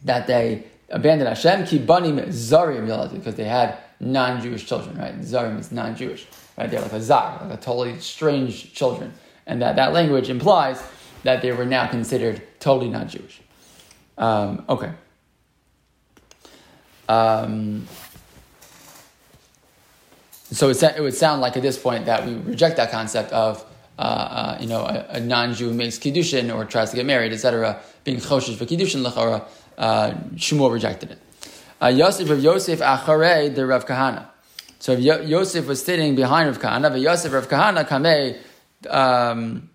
that 0.04 0.28
they 0.28 0.66
abandoned 0.90 1.30
Hashem 1.30 1.66
ki 1.66 1.78
banim 1.78 2.18
zarim 2.18 3.14
because 3.14 3.36
they 3.36 3.46
had 3.46 3.78
non-Jewish 4.02 4.66
children. 4.66 4.98
Right, 4.98 5.18
zarim 5.22 5.58
is 5.58 5.72
non-Jewish. 5.72 6.28
Right, 6.58 6.70
they're 6.70 6.82
like 6.82 6.92
a 6.92 7.02
zar, 7.02 7.40
like 7.44 7.60
a 7.60 7.62
totally 7.62 7.98
strange 8.02 8.74
children, 8.74 9.14
and 9.46 9.62
that 9.62 9.78
that 9.78 9.94
language 9.94 10.30
implies 10.30 10.84
that 11.24 11.42
they 11.42 11.54
were 11.54 11.64
now 11.64 11.88
considered 11.88 12.42
totally 12.60 12.90
non-Jewish. 12.90 13.40
Um, 14.18 14.66
okay. 14.68 14.92
Um, 17.08 17.88
so 20.52 20.68
it, 20.68 20.84
it 20.84 21.02
would 21.02 21.16
sound 21.16 21.40
like 21.40 21.56
at 21.56 21.64
this 21.64 21.78
point 21.78 22.06
that 22.08 22.26
we 22.26 22.36
reject 22.36 22.76
that 22.76 22.92
concept 22.92 23.32
of 23.32 23.64
uh, 23.98 24.02
uh, 24.02 24.58
you 24.60 24.68
know, 24.68 24.82
a, 24.82 25.06
a, 25.10 25.20
non-Jew 25.20 25.74
makes 25.74 25.98
kiddushin 25.98 26.54
or 26.56 26.66
tries 26.66 26.92
to 26.92 26.96
get 26.96 27.06
married, 27.06 27.34
etc., 27.34 27.82
being 28.04 28.18
choshesh 28.18 28.56
for 28.56 28.66
kiddushin 28.66 29.04
lechara, 29.04 29.48
uh, 29.78 30.12
Shmuel 30.36 30.72
rejected 30.72 31.12
it. 31.12 31.20
Uh, 31.82 31.88
Yosef 31.88 32.30
of 32.30 32.44
Yosef 32.44 32.80
acharei 32.80 33.54
the 33.54 33.66
Rav 33.66 33.86
Kahana. 33.86 34.28
So 34.80 34.92
if 34.92 35.00
Yosef 35.00 35.68
was 35.68 35.84
sitting 35.84 36.16
behind 36.16 36.48
Rav 36.48 36.60
Kahana, 36.60 36.90
but 36.92 37.00
Yosef 37.00 37.34
Rav 37.34 37.50
Kahana 37.50 37.88
kamei, 37.88 38.38
um, 38.88 39.70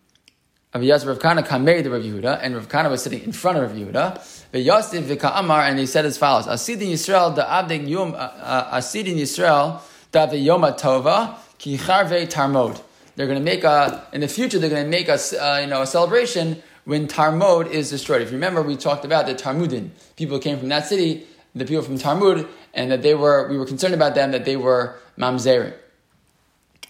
of 0.72 0.82
Yosef 0.84 1.08
Rav 1.08 1.18
Kahana 1.18 1.44
kamei 1.44 1.82
the 1.82 1.90
Rav 1.90 2.02
Yehuda, 2.02 2.38
and 2.42 2.54
Rav 2.54 2.68
Kahana 2.68 2.90
was 2.90 3.02
sitting 3.02 3.22
in 3.22 3.32
front 3.32 3.58
of 3.58 3.64
Rav 3.64 3.76
Yehuda. 3.76 4.46
But 4.52 4.62
Yosef 4.62 5.04
v'ka'amar, 5.04 5.68
and 5.68 5.78
he 5.78 5.86
said 5.86 6.06
as 6.06 6.16
follows: 6.16 6.46
Asidin 6.46 6.92
Yisrael 6.92 7.34
the 7.34 7.42
abdek 7.42 7.88
yom, 7.88 8.14
uh, 8.16 8.76
Asidin 8.76 9.16
Yisrael 9.16 9.80
da 10.12 10.28
yoma 10.28 10.78
tova 10.78 11.36
ki 11.58 11.78
charve 11.78 12.28
tarmod 12.28 12.80
they're 13.16 13.26
going 13.26 13.38
to 13.38 13.44
make 13.44 13.64
a 13.64 14.06
in 14.12 14.20
the 14.20 14.28
future. 14.28 14.58
They're 14.58 14.70
going 14.70 14.84
to 14.84 14.90
make 14.90 15.08
a 15.08 15.14
uh, 15.14 15.58
you 15.58 15.66
know 15.66 15.82
a 15.82 15.86
celebration 15.86 16.62
when 16.84 17.06
Tarmod 17.06 17.70
is 17.70 17.90
destroyed. 17.90 18.22
If 18.22 18.28
you 18.28 18.34
remember, 18.34 18.62
we 18.62 18.76
talked 18.76 19.04
about 19.04 19.26
the 19.26 19.34
Tarmudin. 19.34 19.90
People 20.16 20.38
came 20.38 20.58
from 20.58 20.68
that 20.70 20.86
city, 20.86 21.26
the 21.54 21.64
people 21.64 21.82
from 21.82 21.98
Tarmud, 21.98 22.48
and 22.74 22.90
that 22.90 23.02
they 23.02 23.14
were, 23.14 23.48
we 23.48 23.58
were 23.58 23.66
concerned 23.66 23.94
about 23.94 24.14
them, 24.14 24.32
that 24.32 24.44
they 24.44 24.56
were 24.56 24.96
mamzerim. 25.18 25.74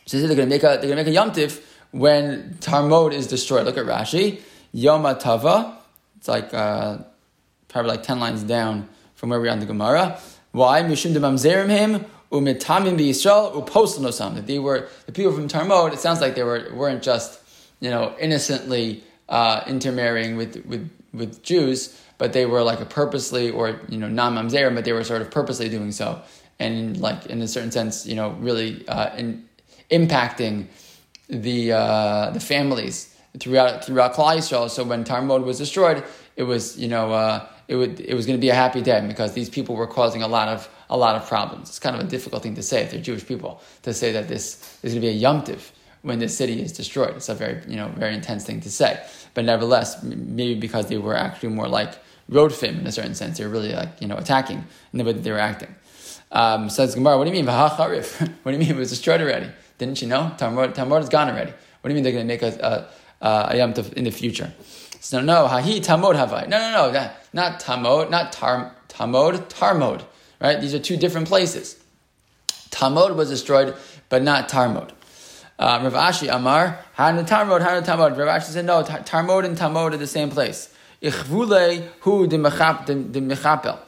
So 0.07 0.19
they're 0.19 0.29
going 0.29 0.39
to 0.39 0.47
make 0.47 0.63
a, 0.63 0.79
they're 0.81 0.95
going 0.95 1.05
to 1.05 1.05
make 1.05 1.07
a 1.07 1.19
yomtiv 1.19 1.63
when 1.91 2.57
Tarmod 2.61 3.13
is 3.13 3.27
destroyed. 3.27 3.67
Look 3.67 3.77
at 3.77 3.85
Rashi. 3.85 4.41
Yoma 4.75 5.19
Tava. 5.19 5.79
It's 6.17 6.29
like, 6.29 6.55
uh, 6.55 6.99
probably 7.69 7.91
like 7.91 8.03
10 8.03 8.19
lines 8.19 8.43
down 8.43 8.89
from 9.15 9.31
where 9.31 9.41
we 9.41 9.49
are 9.49 9.53
in 9.53 9.61
the 9.61 9.67
Gemara. 9.67 10.19
Why? 10.53 10.83
Mishum 10.83 11.13
de 11.13 11.21
mamzerim 11.21 11.69
him 11.69 12.07
umitamim 12.33 12.99
b'Yisrael 12.99 13.55
uposel 13.55 14.35
That 14.35 14.47
they 14.47 14.59
were 14.59 14.89
the 15.07 15.13
people 15.13 15.33
from 15.33 15.49
Tarmod. 15.49 15.93
It 15.93 16.01
sounds 16.01 16.21
like 16.21 16.35
they 16.35 16.43
were 16.43 16.71
weren't 16.75 17.03
just 17.03 17.41
you 17.81 17.91
know 17.91 18.15
innocently 18.19 19.05
uh, 19.29 19.63
intermarrying 19.67 20.37
with 20.37 20.65
with 20.67 20.91
with 21.13 21.43
Jews, 21.43 22.01
but 22.19 22.33
they 22.33 22.47
were 22.47 22.63
like 22.63 22.81
a 22.81 22.87
purposely 22.87 23.51
or 23.51 23.81
you 23.89 23.99
know 23.99 24.09
non 24.09 24.35
mamzerim, 24.35 24.75
but 24.75 24.85
they 24.85 24.93
were 24.93 25.05
sort 25.05 25.23
of 25.23 25.31
purposely 25.31 25.69
doing 25.69 25.93
so, 25.93 26.23
and 26.59 26.99
like 26.99 27.27
in 27.27 27.43
a 27.43 27.49
certain 27.49 27.71
sense, 27.71 28.07
you 28.07 28.15
know, 28.15 28.31
really 28.41 28.87
uh, 28.89 29.15
in, 29.17 29.47
impacting 29.91 30.67
the 31.29 31.73
uh, 31.73 32.31
the 32.31 32.41
families 32.41 33.15
throughout 33.39 33.85
throughout 33.85 34.15
Klal 34.15 34.37
Yisrael. 34.37 34.71
So 34.71 34.85
when 34.85 35.05
Tarmod 35.05 35.45
was 35.45 35.59
destroyed, 35.59 36.03
it 36.37 36.45
was 36.45 36.79
you 36.79 36.89
know 36.89 37.13
uh, 37.13 37.47
it 37.69 37.77
would 37.77 38.01
it 38.01 38.15
was 38.15 38.27
going 38.27 38.39
to 38.39 38.41
be 38.41 38.49
a 38.49 38.55
happy 38.55 38.81
day 38.81 39.05
because 39.07 39.33
these 39.33 39.51
people 39.51 39.77
were 39.77 39.87
causing 39.87 40.23
a 40.23 40.29
lot 40.29 40.49
of 40.49 40.69
a 40.93 40.97
lot 40.97 41.17
of 41.17 41.27
problems. 41.27 41.71
It's 41.71 41.79
kind 41.79 41.97
of 41.97 42.03
a 42.07 42.09
difficult 42.09 42.43
thing 42.43 42.55
to 42.55 42.63
say 42.63 42.83
if 42.83 42.91
they're 42.91 43.01
Jewish 43.01 43.27
people 43.27 43.63
to 43.83 43.95
say 43.95 44.13
that 44.13 44.29
this 44.29 44.79
is 44.83 44.93
going 44.93 45.03
to 45.03 45.09
be 45.09 45.09
a 45.09 45.21
yomtiv 45.21 45.71
when 46.03 46.19
the 46.19 46.29
city 46.29 46.61
is 46.61 46.71
destroyed. 46.71 47.17
It's 47.17 47.31
a 47.31 47.35
very 47.35 47.63
you 47.67 47.77
know 47.77 47.89
very 47.97 48.15
intense 48.15 48.45
thing 48.45 48.61
to 48.61 48.71
say, 48.71 49.03
but 49.33 49.47
nevertheless, 49.47 50.03
maybe 50.03 50.55
because 50.55 50.89
they 50.89 50.99
were 50.99 51.17
actually 51.17 51.49
more 51.49 51.67
like 51.67 51.95
rodfim 52.31 52.79
in 52.81 52.87
a 52.87 52.93
certain 52.93 53.15
sense, 53.15 53.39
they 53.39 53.45
were 53.47 53.51
really 53.51 53.73
like 53.73 54.01
you 54.01 54.07
know 54.07 54.19
attacking 54.19 54.59
in 54.93 54.99
the 54.99 55.05
way 55.05 55.13
that 55.15 55.25
they 55.25 55.33
were 55.33 55.39
acting. 55.39 55.75
Um, 56.31 56.69
says 56.69 56.95
Gemara, 56.95 57.17
what 57.17 57.25
do 57.25 57.31
you 57.31 57.37
mean 57.37 57.47
v'hacharif? 57.47 58.21
what 58.43 58.53
do 58.53 58.53
you 58.53 58.59
mean 58.59 58.71
it 58.71 58.77
was 58.77 58.91
destroyed 58.91 59.23
already? 59.23 59.51
Didn't 59.79 60.03
you 60.03 60.09
know 60.09 60.35
Tamar 60.37 61.01
is 61.01 61.09
gone 61.09 61.31
already? 61.31 61.53
What 61.81 61.89
do 61.89 61.91
you 61.91 61.95
mean 61.95 62.05
they're 62.05 62.13
going 62.13 62.29
to 62.29 62.33
make 62.35 62.43
a 62.43 62.89
a, 63.23 63.57
a 63.57 63.93
in 63.97 64.05
the 64.05 64.11
future? 64.11 64.53
So 65.01 65.21
no, 65.21 65.49
hahi 65.49 65.81
tamod 65.81 66.17
havai. 66.17 66.49
No, 66.49 66.59
no, 66.59 66.93
no, 66.93 67.11
not 67.33 67.61
tamod, 67.61 68.11
not 68.11 68.33
tar, 68.33 68.75
tamod, 68.89 69.49
tarmod. 69.49 70.05
Right? 70.43 70.61
These 70.61 70.75
are 70.75 70.81
two 70.81 70.97
different 70.97 71.29
places. 71.29 71.77
Tamod 72.71 73.15
was 73.15 73.31
destroyed, 73.31 73.77
but 74.09 74.25
not 74.25 74.49
tarmod. 74.49 74.91
Uh, 75.57 75.81
Rav 75.85 75.93
Ashi 75.93 76.35
Amar, 76.35 76.81
Tarmod, 76.97 77.61
Hana 77.63 77.83
Tamod. 77.83 78.19
Rav 78.19 78.41
Ashi 78.41 78.51
said, 78.51 78.65
no, 78.65 78.83
Tarmod 78.83 79.45
and 79.45 79.57
Tamod 79.57 79.93
are 79.93 79.97
the 79.97 80.07
same 80.09 80.31
place. 80.31 80.75
Ichvule 81.01 81.87
hu 82.01 82.27
de 82.27 82.39
mechapel. 82.39 83.79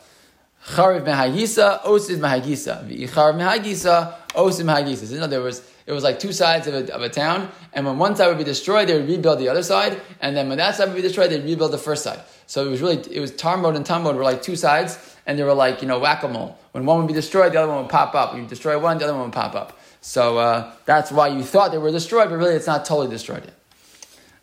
Chariv 0.66 1.04
mehagisa, 1.04 1.82
osid 1.82 2.18
mehagisa. 2.18 2.86
V'ichariv 2.88 3.34
mehagisa, 3.34 4.14
osid 4.28 4.64
mehagisa. 4.64 5.12
In 5.12 5.22
other 5.22 5.40
words, 5.40 5.60
it 5.86 5.92
was 5.92 6.04
like 6.04 6.20
two 6.20 6.32
sides 6.32 6.66
of 6.68 6.74
a, 6.74 6.94
of 6.94 7.02
a 7.02 7.08
town, 7.08 7.50
and 7.72 7.84
when 7.84 7.98
one 7.98 8.16
side 8.16 8.28
would 8.28 8.38
be 8.38 8.44
destroyed, 8.44 8.88
they 8.88 8.94
would 8.94 9.08
rebuild 9.08 9.38
the 9.38 9.48
other 9.48 9.62
side, 9.62 10.00
and 10.20 10.36
then 10.36 10.48
when 10.48 10.58
that 10.58 10.76
side 10.76 10.86
would 10.86 10.96
be 10.96 11.02
destroyed, 11.02 11.30
they'd 11.30 11.44
rebuild 11.44 11.72
the 11.72 11.78
first 11.78 12.04
side. 12.04 12.20
So 12.46 12.66
it 12.66 12.70
was 12.70 12.80
really, 12.80 13.02
it 13.10 13.20
was 13.20 13.32
Tarmod 13.32 13.76
and 13.76 13.84
Tamod 13.84 14.14
were 14.14 14.22
like 14.22 14.40
two 14.40 14.56
sides, 14.56 14.98
and 15.26 15.38
they 15.38 15.42
were 15.42 15.54
like, 15.54 15.82
you 15.82 15.88
know, 15.88 15.98
whack-a-mole. 15.98 16.58
When 16.72 16.86
one 16.86 16.98
would 16.98 17.06
be 17.06 17.14
destroyed, 17.14 17.52
the 17.52 17.58
other 17.58 17.72
one 17.72 17.82
would 17.82 17.90
pop 17.90 18.14
up. 18.14 18.32
When 18.32 18.42
you 18.42 18.48
destroy 18.48 18.78
one, 18.78 18.98
the 18.98 19.04
other 19.04 19.14
one 19.14 19.24
would 19.24 19.32
pop 19.32 19.54
up. 19.54 19.78
So 20.00 20.38
uh, 20.38 20.72
that's 20.84 21.10
why 21.10 21.28
you 21.28 21.42
thought 21.42 21.72
they 21.72 21.78
were 21.78 21.90
destroyed, 21.90 22.28
but 22.28 22.36
really 22.36 22.54
it's 22.54 22.66
not 22.66 22.84
totally 22.84 23.08
destroyed 23.08 23.44
yet. 23.44 23.54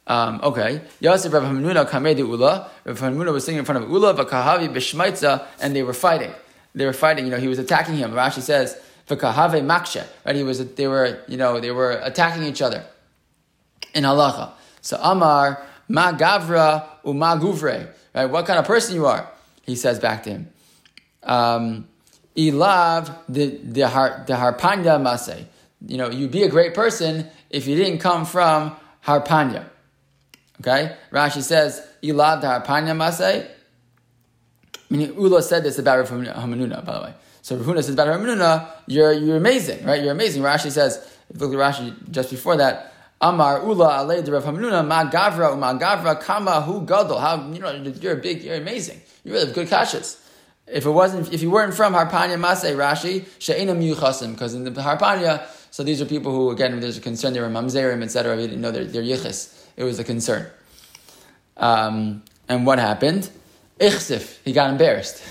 Um, 0.08 0.40
okay. 0.44 0.82
Yosef 1.00 1.32
Rav 1.32 1.44
Hamanuna 1.44 1.88
Kamedi 1.88 2.20
Ula. 2.20 2.70
Rav 2.86 3.00
Hamanuna 3.00 3.32
was 3.32 3.46
sitting 3.46 3.60
in 3.60 3.66
front 3.66 3.84
of 3.84 3.90
Ula, 3.90 4.14
Vakahavi 4.16 4.74
Bishmaitza, 4.74 5.46
and 5.62 5.76
they 5.76 5.84
were 5.84 5.94
fighting. 5.94 6.32
They 6.74 6.86
were 6.86 6.94
fighting, 6.94 7.26
you 7.26 7.32
know, 7.32 7.38
he 7.38 7.48
was 7.48 7.60
attacking 7.60 7.98
him. 7.98 8.12
Rashi 8.12 8.42
says, 8.42 8.78
V'kahave 9.08 9.64
makshe. 9.64 10.06
Right? 10.26 10.36
He 10.36 10.44
was. 10.44 10.66
They 10.76 10.88
were. 10.88 11.20
You 11.28 11.38
know. 11.38 11.60
They 11.60 11.72
were 11.72 11.92
attacking 11.92 12.44
each 12.44 12.62
other. 12.62 12.86
In 13.94 14.04
halacha. 14.04 14.52
So 14.82 14.98
Amar 15.02 15.62
ma 15.88 16.14
gavra 16.14 16.86
uma 17.04 17.38
guvre. 17.40 17.90
Right? 18.16 18.26
What 18.26 18.46
kind 18.46 18.60
of 18.60 18.66
person 18.66 18.96
you 18.96 19.06
are? 19.06 19.30
He 19.64 19.76
says 19.76 20.00
back 20.00 20.24
to 20.24 20.30
him. 20.32 20.50
Um, 21.24 21.88
Ilav 22.36 23.14
the 23.28 23.60
the 23.64 23.88
har 23.88 24.24
the 24.26 24.34
harpanya 24.34 25.02
mase. 25.02 25.46
You 25.86 25.98
know, 25.98 26.10
you'd 26.10 26.32
be 26.32 26.44
a 26.44 26.50
great 26.50 26.74
person 26.74 27.28
if 27.50 27.68
you 27.68 27.76
didn't 27.76 28.00
come 28.00 28.26
from 28.26 28.76
harpanya. 29.06 29.66
Okay, 30.62 30.96
Rashi 31.12 31.42
says 31.42 31.86
Ilav 32.02 32.42
the 32.42 32.48
harpanya 32.48 32.96
mase. 32.96 33.48
Meaning 34.92 35.16
Ula 35.16 35.42
said 35.42 35.64
this 35.64 35.80
about 35.80 36.00
Rav 36.00 36.10
Hamanuna, 36.10 36.84
by 36.84 36.94
the 36.94 37.02
way. 37.02 37.14
So 37.42 37.56
Rav 37.56 37.66
Huna 37.66 37.78
says 37.78 37.92
about 37.92 38.10
Rav 38.10 38.82
you're, 38.88 39.14
you're 39.14 39.38
amazing, 39.38 39.86
right? 39.86 40.04
You're 40.04 40.12
amazing. 40.12 40.44
Rashi 40.44 40.70
says, 40.70 40.98
if 41.30 41.40
you 41.40 41.48
look 41.48 41.58
at 41.58 41.76
Rashi 41.76 42.12
just 42.12 42.30
before 42.30 42.58
that, 42.58 42.94
Amar 43.22 43.64
Ula 43.66 44.00
Alei 44.00 44.24
de 44.24 44.32
Rav 44.32 44.44
Hamnuna 44.44 44.86
Ma 44.86 45.10
Gavra 45.10 45.58
Ma 45.58 45.78
Gavra 45.78 46.20
Kama 46.20 46.62
Hu 46.62 46.86
Gadol. 46.86 47.20
How 47.20 47.50
you 47.52 47.60
know 47.60 47.72
you're 47.72 48.18
big, 48.18 48.44
you're 48.44 48.56
amazing. 48.56 49.00
You 49.24 49.32
really 49.32 49.46
have 49.46 49.56
good 49.56 49.68
kashas. 49.68 50.20
If 50.68 50.86
it 50.86 50.92
wasn't, 50.92 51.34
if 51.34 51.42
you 51.42 51.52
weren't 51.52 51.74
from 51.74 51.94
Harpanya 51.94 52.40
Masay 52.40 52.76
Rashi 52.76 53.26
She'enam 53.40 53.82
Yuchasim, 53.82 54.34
because 54.34 54.54
in 54.54 54.64
the 54.64 54.72
Harpanya, 54.72 55.46
so 55.72 55.84
these 55.84 56.02
are 56.02 56.06
people 56.06 56.32
who 56.32 56.52
again 56.52 56.80
there's 56.80 56.98
a 56.98 57.02
concern 57.02 57.34
they 57.34 57.42
were 57.42 57.48
mamzerim 57.48 58.04
etc. 58.04 58.36
We 58.36 58.44
didn't 58.44 58.62
know 58.62 58.72
they're, 58.72 58.86
they're 58.86 59.04
yichis. 59.04 59.66
It 59.76 59.84
was 59.84 60.00
a 60.00 60.04
concern. 60.04 60.48
Um, 61.58 62.24
and 62.48 62.66
what 62.66 62.80
happened? 62.80 63.30
Ichsif, 63.80 64.38
he 64.44 64.54
got 64.54 64.70
embarrassed. 64.70 65.24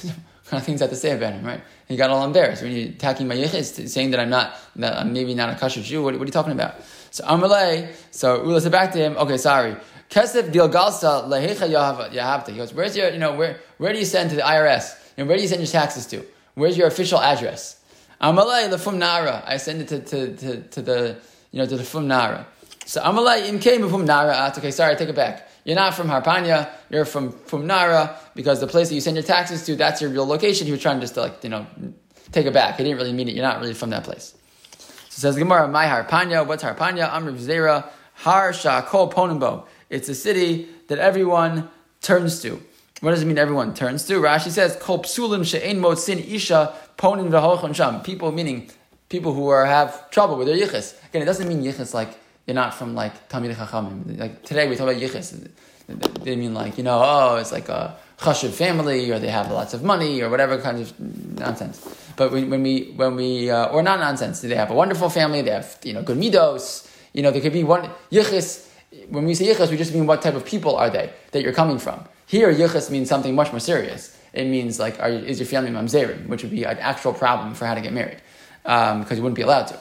kind 0.50 0.60
of 0.60 0.66
things 0.66 0.82
I 0.82 0.86
have 0.86 0.90
to 0.90 0.96
say 0.96 1.12
about 1.12 1.32
him, 1.32 1.44
right? 1.44 1.62
He 1.88 1.96
got 1.96 2.10
all 2.10 2.24
embarrassed 2.24 2.62
when 2.62 2.72
you're 2.72 2.88
attacking 2.88 3.28
my 3.28 3.36
yichis, 3.36 3.88
saying 3.88 4.10
that 4.10 4.20
I'm 4.20 4.30
not, 4.30 4.56
that 4.76 4.98
I'm 4.98 5.12
maybe 5.12 5.34
not 5.34 5.50
a 5.50 5.58
kosher 5.58 5.80
Jew. 5.80 6.02
What, 6.02 6.14
what, 6.14 6.22
are 6.22 6.26
you 6.26 6.32
talking 6.32 6.52
about? 6.52 6.74
So 7.12 7.24
Amalei, 7.24 7.94
so 8.10 8.42
Ula 8.44 8.60
said 8.60 8.72
back 8.72 8.92
to 8.92 8.98
him, 8.98 9.16
okay, 9.16 9.36
sorry. 9.36 9.76
Kesef 10.08 10.50
Gilgalsa 10.50 11.28
lehecha 11.28 11.70
yahavta. 11.70 12.50
He 12.50 12.56
goes, 12.56 12.74
where's 12.74 12.96
your, 12.96 13.10
you 13.10 13.18
know, 13.18 13.34
where, 13.34 13.60
where 13.78 13.92
do 13.92 13.98
you 14.00 14.04
send 14.04 14.30
to 14.30 14.36
the 14.36 14.42
IRS? 14.42 14.99
Know, 15.20 15.26
where 15.26 15.36
do 15.36 15.42
you 15.42 15.48
send 15.48 15.60
your 15.60 15.68
taxes 15.68 16.06
to? 16.06 16.24
Where's 16.54 16.76
your 16.76 16.88
official 16.88 17.20
address? 17.20 17.80
Amalei 18.20 18.68
lefum 18.68 18.96
nara. 18.96 19.42
I 19.46 19.58
send 19.58 19.82
it 19.82 19.88
to, 19.88 20.00
to, 20.00 20.36
to, 20.36 20.62
to 20.62 20.82
the, 20.82 21.16
you 21.52 21.58
know, 21.58 21.66
to 21.66 21.76
the 21.76 21.84
fum 21.84 22.08
nara. 22.08 22.46
So 22.86 23.00
Amalei 23.02 23.48
im 23.48 23.60
came 23.60 23.88
fum 23.88 24.04
nara. 24.04 24.32
Ah, 24.34 24.52
okay, 24.56 24.70
sorry, 24.70 24.92
I 24.92 24.96
take 24.96 25.10
it 25.10 25.14
back. 25.14 25.48
You're 25.64 25.76
not 25.76 25.94
from 25.94 26.08
Harpanya, 26.08 26.70
you're 26.88 27.04
from, 27.04 27.32
from 27.32 27.66
Nara, 27.66 28.18
because 28.34 28.60
the 28.60 28.66
place 28.66 28.88
that 28.88 28.94
you 28.94 29.00
send 29.00 29.16
your 29.16 29.24
taxes 29.24 29.64
to, 29.66 29.76
that's 29.76 30.00
your 30.00 30.10
real 30.10 30.26
location. 30.26 30.66
He 30.66 30.72
was 30.72 30.80
trying 30.80 30.96
to 30.96 31.02
just 31.02 31.16
like, 31.16 31.44
you 31.44 31.50
know, 31.50 31.66
take 32.32 32.46
it 32.46 32.54
back. 32.54 32.76
He 32.78 32.84
didn't 32.84 32.96
really 32.96 33.12
mean 33.12 33.28
it. 33.28 33.34
You're 33.34 33.44
not 33.44 33.60
really 33.60 33.74
from 33.74 33.90
that 33.90 34.04
place. 34.04 34.34
So 34.78 35.20
says 35.20 35.36
Gemara, 35.36 35.68
my 35.68 35.84
Harpanya, 35.84 36.46
what's 36.46 36.64
Harpanya? 36.64 37.12
Amr 37.12 37.32
Zera, 37.32 37.88
Har 38.14 38.52
Shakol 38.52 39.12
Ponimbo. 39.12 39.66
It's 39.90 40.08
a 40.08 40.14
city 40.14 40.68
that 40.88 40.98
everyone 40.98 41.68
turns 42.00 42.40
to. 42.42 42.62
What 43.00 43.12
does 43.12 43.22
it 43.22 43.26
mean 43.26 43.38
everyone 43.38 43.74
turns 43.74 44.04
to? 44.06 44.14
Rashi 44.14 44.50
says, 44.50 44.76
Isha 44.76 46.74
Ponin. 46.98 48.04
People, 48.04 48.32
meaning 48.32 48.70
people 49.08 49.32
who 49.32 49.48
are, 49.48 49.64
have 49.64 50.10
trouble 50.10 50.36
with 50.36 50.46
their 50.46 50.56
yichus. 50.56 50.94
Again, 51.08 51.22
it 51.22 51.24
doesn't 51.24 51.48
mean 51.48 51.62
yichus 51.62 51.94
like 51.94 52.16
you're 52.46 52.54
not 52.54 52.74
from 52.74 52.94
like 52.94 53.28
Talmid 53.28 53.54
Chachamim. 53.54 54.18
Like 54.18 54.42
today 54.42 54.68
we 54.68 54.76
talk 54.76 54.88
about 54.88 55.00
yichus. 55.00 55.50
They 56.22 56.36
mean 56.36 56.54
like 56.54 56.78
you 56.78 56.84
know, 56.84 57.00
oh, 57.02 57.36
it's 57.36 57.52
like 57.52 57.68
a 57.68 57.96
chashuv 58.18 58.50
family, 58.50 59.10
or 59.10 59.18
they 59.18 59.28
have 59.28 59.50
lots 59.50 59.74
of 59.74 59.82
money, 59.82 60.20
or 60.20 60.28
whatever 60.30 60.58
kind 60.58 60.78
of 60.80 60.98
nonsense. 61.38 61.82
But 62.16 62.32
when, 62.32 62.50
when 62.50 62.62
we 62.62 62.92
when 62.96 63.16
we 63.16 63.50
uh, 63.50 63.66
or 63.66 63.82
not 63.82 63.98
nonsense, 63.98 64.40
they 64.40 64.54
have 64.54 64.70
a 64.70 64.74
wonderful 64.74 65.10
family. 65.10 65.42
They 65.42 65.50
have 65.50 65.78
you 65.82 65.92
know 65.92 66.02
good 66.02 66.18
midos. 66.18 66.88
You 67.12 67.22
know, 67.22 67.30
there 67.30 67.40
could 67.40 67.52
be 67.52 67.64
one 67.64 67.90
yichus. 68.12 68.68
When 69.08 69.24
we 69.24 69.34
say 69.34 69.46
yichus, 69.46 69.70
we 69.70 69.76
just 69.76 69.94
mean 69.94 70.06
what 70.06 70.22
type 70.22 70.34
of 70.34 70.44
people 70.44 70.76
are 70.76 70.90
they 70.90 71.12
that 71.32 71.42
you're 71.42 71.52
coming 71.52 71.78
from. 71.78 72.04
Here, 72.30 72.54
yichus 72.54 72.92
means 72.92 73.08
something 73.08 73.34
much 73.34 73.50
more 73.50 73.58
serious. 73.58 74.16
It 74.32 74.44
means 74.44 74.78
like, 74.78 75.00
are, 75.00 75.08
is 75.08 75.40
your 75.40 75.48
family 75.48 75.72
mamzerim, 75.72 76.28
which 76.28 76.44
would 76.44 76.52
be 76.52 76.62
an 76.62 76.78
actual 76.78 77.12
problem 77.12 77.54
for 77.54 77.66
how 77.66 77.74
to 77.74 77.80
get 77.80 77.92
married, 77.92 78.22
because 78.62 79.10
um, 79.10 79.16
you 79.16 79.20
wouldn't 79.20 79.34
be 79.34 79.42
allowed 79.42 79.66
to. 79.66 79.78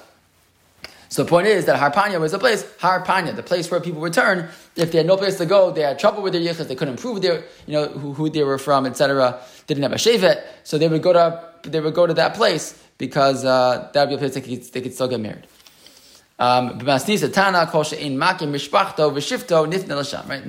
So 1.10 1.24
the 1.24 1.30
point 1.30 1.46
is 1.46 1.66
that 1.66 1.80
Harpanya 1.80 2.20
was 2.20 2.34
a 2.34 2.40
place, 2.40 2.64
Harpanya, 2.80 3.36
the 3.36 3.44
place 3.44 3.70
where 3.70 3.80
people 3.80 4.02
would 4.02 4.14
turn 4.14 4.50
if 4.76 4.92
they 4.92 4.98
had 4.98 5.06
no 5.06 5.16
place 5.16 5.38
to 5.38 5.46
go, 5.46 5.70
they 5.70 5.82
had 5.82 6.00
trouble 6.00 6.24
with 6.24 6.34
their 6.34 6.42
yichus, 6.42 6.68
they 6.68 6.74
couldn't 6.74 7.00
prove 7.00 7.22
their, 7.22 7.44
you 7.68 7.74
know, 7.74 7.86
who, 7.88 8.14
who 8.14 8.32
they 8.32 8.42
were 8.42 8.58
from, 8.58 8.88
etc. 8.88 9.40
They 9.68 9.76
didn't 9.76 9.84
have 9.84 9.94
a 9.94 9.98
shevet, 9.98 10.44
so 10.64 10.80
they 10.80 10.88
would 10.88 11.04
go 11.04 11.14
to 11.14 11.50
they 11.62 11.80
would 11.80 11.94
go 11.94 12.08
to 12.08 12.16
that 12.16 12.34
place 12.34 12.74
because 12.98 13.46
uh, 13.46 13.92
that 13.94 14.02
would 14.02 14.10
be 14.10 14.16
a 14.16 14.18
place 14.18 14.34
they 14.34 14.42
could, 14.42 14.74
they 14.74 14.82
could 14.82 14.94
still 14.96 15.08
get 15.08 15.20
married. 15.20 15.46
Um, 16.40 16.80
right? 16.80 17.04
In 17.04 17.12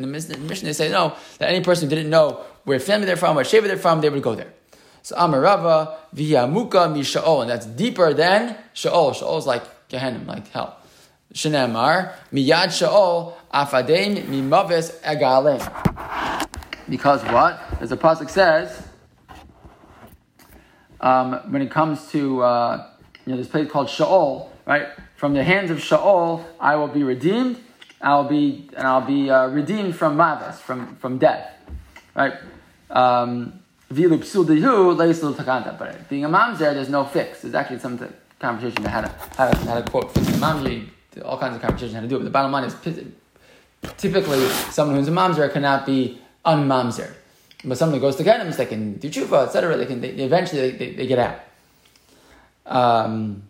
the 0.00 0.07
mission, 0.07 0.66
they 0.66 0.72
say 0.72 0.88
no 0.88 1.16
that 1.38 1.48
any 1.48 1.61
person 1.62 1.88
who 1.88 1.96
didn't 1.96 2.11
know 2.11 2.44
where 2.62 2.79
family 2.79 3.07
they're 3.07 3.16
from, 3.16 3.35
what 3.35 3.46
shevet 3.46 3.64
they're 3.64 3.76
from, 3.76 4.00
they 4.00 4.09
would 4.09 4.22
go 4.22 4.37
there. 4.37 4.53
So 5.03 5.16
Amarava 5.16 5.96
via 6.12 6.46
Muka 6.46 6.88
mi 6.88 7.00
and 7.00 7.50
that's 7.50 7.66
deeper 7.66 8.14
than 8.14 8.57
Shaol. 8.74 9.14
Shaol 9.14 9.38
is 9.38 9.46
like 9.46 9.88
Gehenna, 9.88 10.22
like 10.26 10.48
hell. 10.48 10.76
Shenemar 11.35 12.12
miyad 12.33 12.68
Shaol 12.68 13.35
afadein 13.53 14.26
mimaves 14.26 14.92
egalim. 15.00 15.61
Because 16.88 17.22
what? 17.24 17.61
As 17.81 17.90
the 17.90 17.96
pasuk 17.96 18.29
says, 18.31 18.87
um, 21.00 21.33
when 21.50 21.62
it 21.62 21.70
comes 21.70 22.11
to 22.11 22.42
uh, 22.42 22.87
you 23.26 23.33
know 23.33 23.38
this 23.38 23.48
place 23.48 23.70
called 23.70 23.88
Shaol, 23.88 24.50
right? 24.66 24.88
From 25.20 25.35
the 25.35 25.44
hands 25.44 25.70
of 25.70 25.80
Shaol, 25.80 26.42
I 26.59 26.76
will 26.76 26.88
be 26.88 27.02
redeemed. 27.02 27.61
I'll 28.00 28.24
be 28.24 28.70
and 28.74 28.87
I'll 28.87 29.04
be 29.06 29.28
uh, 29.28 29.48
redeemed 29.48 29.94
from 29.94 30.16
mavis, 30.16 30.59
from 30.62 30.96
from 30.96 31.18
death, 31.18 31.46
right? 32.16 32.33
Um, 32.88 33.61
Vilu 33.92 34.16
psul 34.20 35.78
But 35.78 36.09
being 36.09 36.24
a 36.24 36.28
mamzer, 36.30 36.72
there's 36.72 36.88
no 36.88 37.04
fix. 37.04 37.42
There's 37.42 37.54
actually 37.54 37.80
some 37.80 37.98
conversation 38.38 38.83
that 38.83 38.88
had 38.88 39.04
a, 39.04 39.56
had 39.66 39.87
a, 39.87 39.90
quote 39.90 40.16
a 40.16 40.20
mamzer. 40.40 40.88
All 41.22 41.37
kinds 41.37 41.54
of 41.56 41.61
conversation 41.61 41.96
how 41.96 42.00
to 42.00 42.09
do 42.09 42.16
it. 42.16 42.20
But 42.20 42.24
the 42.24 42.30
bottom 42.30 42.52
line 42.52 42.64
is 42.64 42.74
typically 43.98 44.48
someone 44.70 44.96
who's 44.96 45.09
a 45.09 45.11
mamzer 45.11 45.52
cannot 45.52 45.85
be 45.85 46.18
unmamzer. 46.46 47.12
But 47.62 47.76
someone 47.76 47.98
who 47.98 48.00
goes 48.00 48.16
to 48.16 48.24
Kenim, 48.24 48.56
they 48.56 48.64
can 48.64 48.94
do 48.94 49.11
tshuva, 49.11 49.48
etc. 49.48 49.76
They 49.76 49.85
can 49.85 50.00
they, 50.00 50.12
eventually 50.12 50.70
they, 50.70 50.78
they, 50.78 50.94
they, 50.94 51.06
get 51.06 51.18
out. 51.18 51.40
Um, 52.64 53.49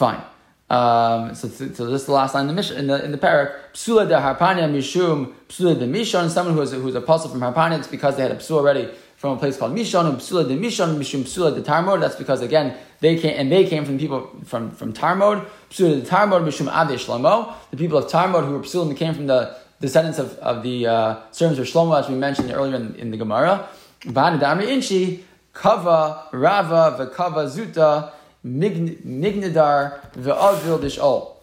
fine. 0.00 0.22
Um, 0.70 1.34
so, 1.34 1.48
so, 1.48 1.64
this 1.66 2.02
is 2.02 2.06
the 2.06 2.12
last 2.12 2.34
line 2.34 2.48
in 2.48 2.56
the 2.56 2.78
in 2.78 2.86
the 2.86 3.04
in 3.04 3.10
the 3.12 3.18
parak. 3.18 3.48
Psula 3.74 4.08
de 4.08 4.14
harpania 4.14 4.66
mishum 4.76 5.34
psula 5.48 5.78
de 5.78 5.86
mishon. 5.86 6.30
Someone 6.30 6.54
who 6.54 6.62
is 6.62 6.72
who's 6.72 6.94
a 6.94 7.00
pasul 7.00 7.30
from 7.30 7.40
harpania. 7.40 7.78
It's 7.78 7.88
because 7.88 8.16
they 8.16 8.22
had 8.22 8.32
a 8.32 8.36
psula 8.36 8.58
already 8.58 8.88
from 9.16 9.36
a 9.36 9.36
place 9.36 9.56
called 9.58 9.74
mishon. 9.76 10.04
Psula 10.14 10.46
de 10.48 10.56
mishon 10.56 10.96
mishum 10.96 11.22
psula 11.22 11.54
de 11.54 11.62
tarmod. 11.62 12.00
That's 12.00 12.16
because 12.16 12.40
again 12.40 12.76
they 13.00 13.18
came 13.18 13.34
and 13.36 13.52
they 13.52 13.66
came 13.66 13.84
from 13.84 13.98
people 13.98 14.30
from 14.44 14.70
from 14.70 14.92
tarmod. 14.92 15.44
Psula 15.70 16.02
de 16.02 16.08
tarmod 16.08 16.44
mishum 16.48 16.68
ade 16.68 16.96
shlomo. 16.98 17.52
The 17.72 17.76
people 17.76 17.98
of 17.98 18.10
tarmod 18.10 18.46
who 18.46 18.52
were 18.52 18.60
psulim 18.60 18.96
came 18.96 19.12
from 19.12 19.26
the 19.26 19.56
descendants 19.80 20.18
of, 20.18 20.38
of 20.38 20.62
the 20.62 20.86
uh, 20.86 21.20
servants 21.32 21.58
of 21.58 21.66
Shlomo, 21.66 21.98
as 21.98 22.08
we 22.08 22.14
mentioned 22.14 22.52
earlier 22.52 22.76
in, 22.76 22.94
in 22.96 23.10
the 23.10 23.16
Gemara. 23.16 23.66
Bani 24.04 24.38
Damri 24.38 24.68
Inchi, 24.68 25.24
Kava, 25.52 26.28
Rava, 26.32 26.96
Vakava, 26.98 27.48
Zuta, 27.48 28.12
Mignidar, 28.44 30.12
Ve'avil 30.12 30.80
Dish'ol. 30.80 31.36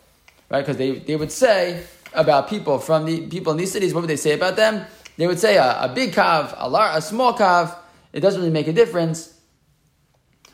Right? 0.50 0.62
Because 0.62 0.78
they, 0.78 1.00
they 1.00 1.16
would 1.16 1.32
say 1.32 1.84
about 2.14 2.50
people 2.50 2.80
from 2.80 3.06
the 3.06 3.28
people 3.28 3.52
in 3.52 3.58
these 3.58 3.72
cities, 3.72 3.94
what 3.94 4.02
would 4.02 4.10
they 4.10 4.16
say 4.16 4.34
about 4.34 4.56
them? 4.56 4.86
They 5.18 5.28
would 5.28 5.40
say 5.40 5.58
a, 5.58 5.84
a 5.84 5.92
big 5.94 6.14
kav, 6.14 6.54
a, 6.58 6.70
lar, 6.70 6.96
a 6.96 7.02
small 7.02 7.34
kav, 7.34 7.76
it 8.14 8.22
doesn't 8.22 8.40
really 8.40 8.54
make 8.54 8.68
a 8.68 8.74
difference. 8.74 9.34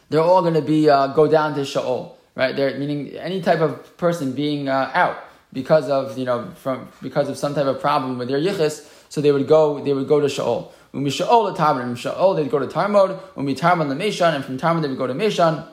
They're 0.09 0.21
all 0.21 0.41
going 0.41 0.53
to 0.55 0.61
be 0.61 0.89
uh, 0.89 1.07
go 1.07 1.27
down 1.27 1.55
to 1.55 1.61
Sha'ol, 1.61 2.13
right? 2.35 2.55
They're 2.55 2.77
meaning 2.77 3.09
any 3.15 3.41
type 3.41 3.59
of 3.59 3.97
person 3.97 4.33
being 4.33 4.67
uh, 4.67 4.91
out 4.93 5.17
because 5.53 5.87
of 5.89 6.17
you 6.17 6.25
know 6.25 6.51
from 6.55 6.89
because 7.01 7.29
of 7.29 7.37
some 7.37 7.55
type 7.55 7.67
of 7.67 7.79
problem 7.79 8.17
with 8.17 8.27
their 8.27 8.39
yichus, 8.39 8.89
so 9.09 9.21
they 9.21 9.31
would 9.31 9.47
go 9.47 9.83
they 9.83 9.93
would 9.93 10.07
go 10.07 10.19
to 10.19 10.27
Shaol. 10.27 10.71
When 10.91 11.03
we 11.03 11.09
Shaol 11.09 11.55
to 11.55 11.61
Tarmod, 11.61 11.83
and 11.83 11.95
Shaol 11.95 12.35
they'd 12.35 12.49
go 12.49 12.59
to. 12.59 13.19
When 13.35 13.45
we 13.45 13.55
Tarmod 13.55 13.89
the 13.89 13.95
Meshan, 13.95 14.35
and 14.35 14.43
from 14.43 14.57
Tarmod 14.57 14.81
they 14.81 14.87
would 14.87 14.97
go 14.97 15.07
to 15.07 15.13
Meshan. 15.13 15.67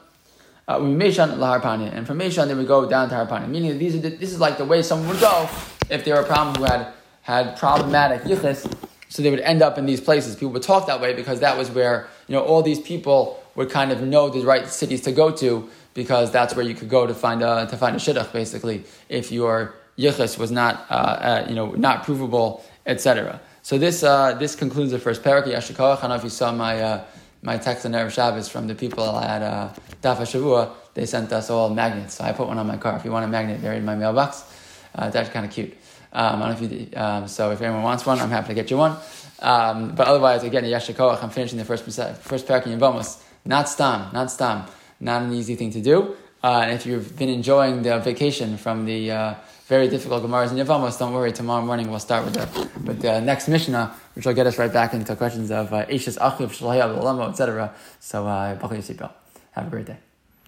Uh, 0.70 0.78
Meshan 0.78 1.38
Laharpani, 1.38 1.92
and 1.92 2.06
from 2.06 2.20
Meshan 2.20 2.46
they 2.46 2.54
would 2.54 2.68
go 2.68 2.88
down 2.88 3.08
to 3.08 3.14
Harpani. 3.16 3.48
Meaning 3.48 3.76
these 3.76 3.96
are 3.96 3.98
the, 3.98 4.10
this 4.10 4.30
is 4.30 4.38
like 4.38 4.56
the 4.56 4.64
way 4.64 4.84
someone 4.84 5.08
would 5.08 5.18
go 5.18 5.48
if 5.90 6.04
they 6.04 6.12
were 6.12 6.20
a 6.20 6.24
problem 6.24 6.54
who 6.54 6.62
had 6.62 6.92
had 7.22 7.58
problematic 7.58 8.22
yichus. 8.22 8.72
So 9.08 9.20
they 9.20 9.30
would 9.30 9.40
end 9.40 9.62
up 9.62 9.78
in 9.78 9.86
these 9.86 10.00
places. 10.00 10.36
People 10.36 10.52
would 10.52 10.62
talk 10.62 10.86
that 10.86 11.00
way 11.00 11.12
because 11.12 11.40
that 11.40 11.58
was 11.58 11.72
where 11.72 12.06
you 12.28 12.36
know 12.36 12.42
all 12.44 12.62
these 12.62 12.78
people 12.78 13.42
would 13.56 13.68
kind 13.68 13.90
of 13.90 14.00
know 14.02 14.28
the 14.28 14.42
right 14.42 14.68
cities 14.68 15.00
to 15.00 15.10
go 15.10 15.32
to 15.32 15.68
because 15.94 16.30
that's 16.30 16.54
where 16.54 16.64
you 16.64 16.76
could 16.76 16.88
go 16.88 17.04
to 17.04 17.14
find 17.14 17.42
a 17.42 17.66
to 17.68 17.76
find 17.76 17.96
a 17.96 17.98
shidduch, 17.98 18.32
basically, 18.32 18.84
if 19.08 19.32
your 19.32 19.74
yichus 19.98 20.38
was 20.38 20.52
not 20.52 20.86
uh, 20.88 20.94
uh, 20.94 21.46
you 21.48 21.56
know 21.56 21.72
not 21.72 22.04
provable, 22.04 22.64
etc. 22.86 23.40
So 23.62 23.76
this 23.76 24.04
uh, 24.04 24.34
this 24.34 24.54
concludes 24.54 24.92
the 24.92 25.00
first 25.00 25.24
parak. 25.24 25.46
Yashikoach. 25.46 25.98
I 25.98 26.00
don't 26.02 26.10
know 26.10 26.14
if 26.14 26.22
you 26.22 26.30
saw 26.30 26.52
my 26.52 26.80
uh, 26.80 27.04
my 27.42 27.56
text 27.56 27.86
on 27.86 27.92
Erev 27.92 28.10
Shabbos 28.10 28.48
from 28.48 28.66
the 28.66 28.74
people 28.74 29.18
at 29.18 29.42
uh, 29.42 29.72
Daf 30.02 30.18
Shavua. 30.18 30.72
They 30.94 31.06
sent 31.06 31.32
us 31.32 31.50
all 31.50 31.70
magnets, 31.70 32.14
so 32.14 32.24
I 32.24 32.32
put 32.32 32.48
one 32.48 32.58
on 32.58 32.66
my 32.66 32.76
car. 32.76 32.96
If 32.96 33.04
you 33.04 33.12
want 33.12 33.24
a 33.24 33.28
magnet, 33.28 33.62
they're 33.62 33.74
in 33.74 33.84
my 33.84 33.94
mailbox. 33.94 34.44
Uh, 34.94 35.10
kind 35.10 35.46
of 35.46 35.52
cute. 35.52 35.72
Um, 36.12 36.42
I 36.42 36.48
don't 36.48 36.60
know 36.60 36.66
if 36.66 36.72
you, 36.72 36.98
um, 36.98 37.28
so 37.28 37.52
if 37.52 37.60
anyone 37.62 37.82
wants 37.82 38.04
one, 38.04 38.18
I'm 38.20 38.30
happy 38.30 38.48
to 38.48 38.54
get 38.54 38.70
you 38.70 38.76
one. 38.76 38.96
Um, 39.38 39.94
but 39.94 40.08
otherwise, 40.08 40.42
again, 40.42 40.64
Yashikoach. 40.64 41.22
I'm 41.22 41.30
finishing 41.30 41.58
the 41.58 41.64
first 41.64 41.84
first 41.84 42.46
parak 42.46 42.66
in 42.66 42.78
Yevamos. 42.78 43.22
Not 43.44 43.68
stam, 43.68 44.12
not 44.12 44.30
stam 44.30 44.66
not 45.00 45.22
an 45.22 45.32
easy 45.32 45.56
thing 45.56 45.72
to 45.72 45.80
do. 45.80 46.16
Uh, 46.42 46.60
and 46.62 46.72
if 46.72 46.86
you've 46.86 47.16
been 47.16 47.28
enjoying 47.28 47.82
the 47.82 47.98
vacation 47.98 48.56
from 48.56 48.84
the 48.84 49.10
uh, 49.10 49.34
very 49.70 49.88
difficult 49.88 50.24
Gemaras 50.24 50.50
and 50.50 50.58
Yevamos, 50.58 50.98
don't 50.98 51.12
worry. 51.12 51.30
Tomorrow 51.30 51.64
morning 51.64 51.88
we'll 51.90 52.00
start 52.00 52.24
with 52.24 52.34
the, 52.34 52.68
with 52.84 53.00
the 53.00 53.20
next 53.20 53.46
Mishnah, 53.46 53.94
which 54.14 54.26
will 54.26 54.34
get 54.34 54.48
us 54.48 54.58
right 54.58 54.72
back 54.72 54.92
into 54.94 55.14
questions 55.14 55.52
of 55.52 55.72
uh, 55.72 55.86
Achiv, 55.86 56.18
Shalaya, 56.18 57.30
etc. 57.30 57.72
So, 58.00 58.26
uh, 58.26 58.56
buckle 58.56 58.76
your 58.76 58.82
seatbelt. 58.82 59.12
Have 59.52 59.68
a 59.68 59.70
great 59.70 59.86
day. 59.86 60.09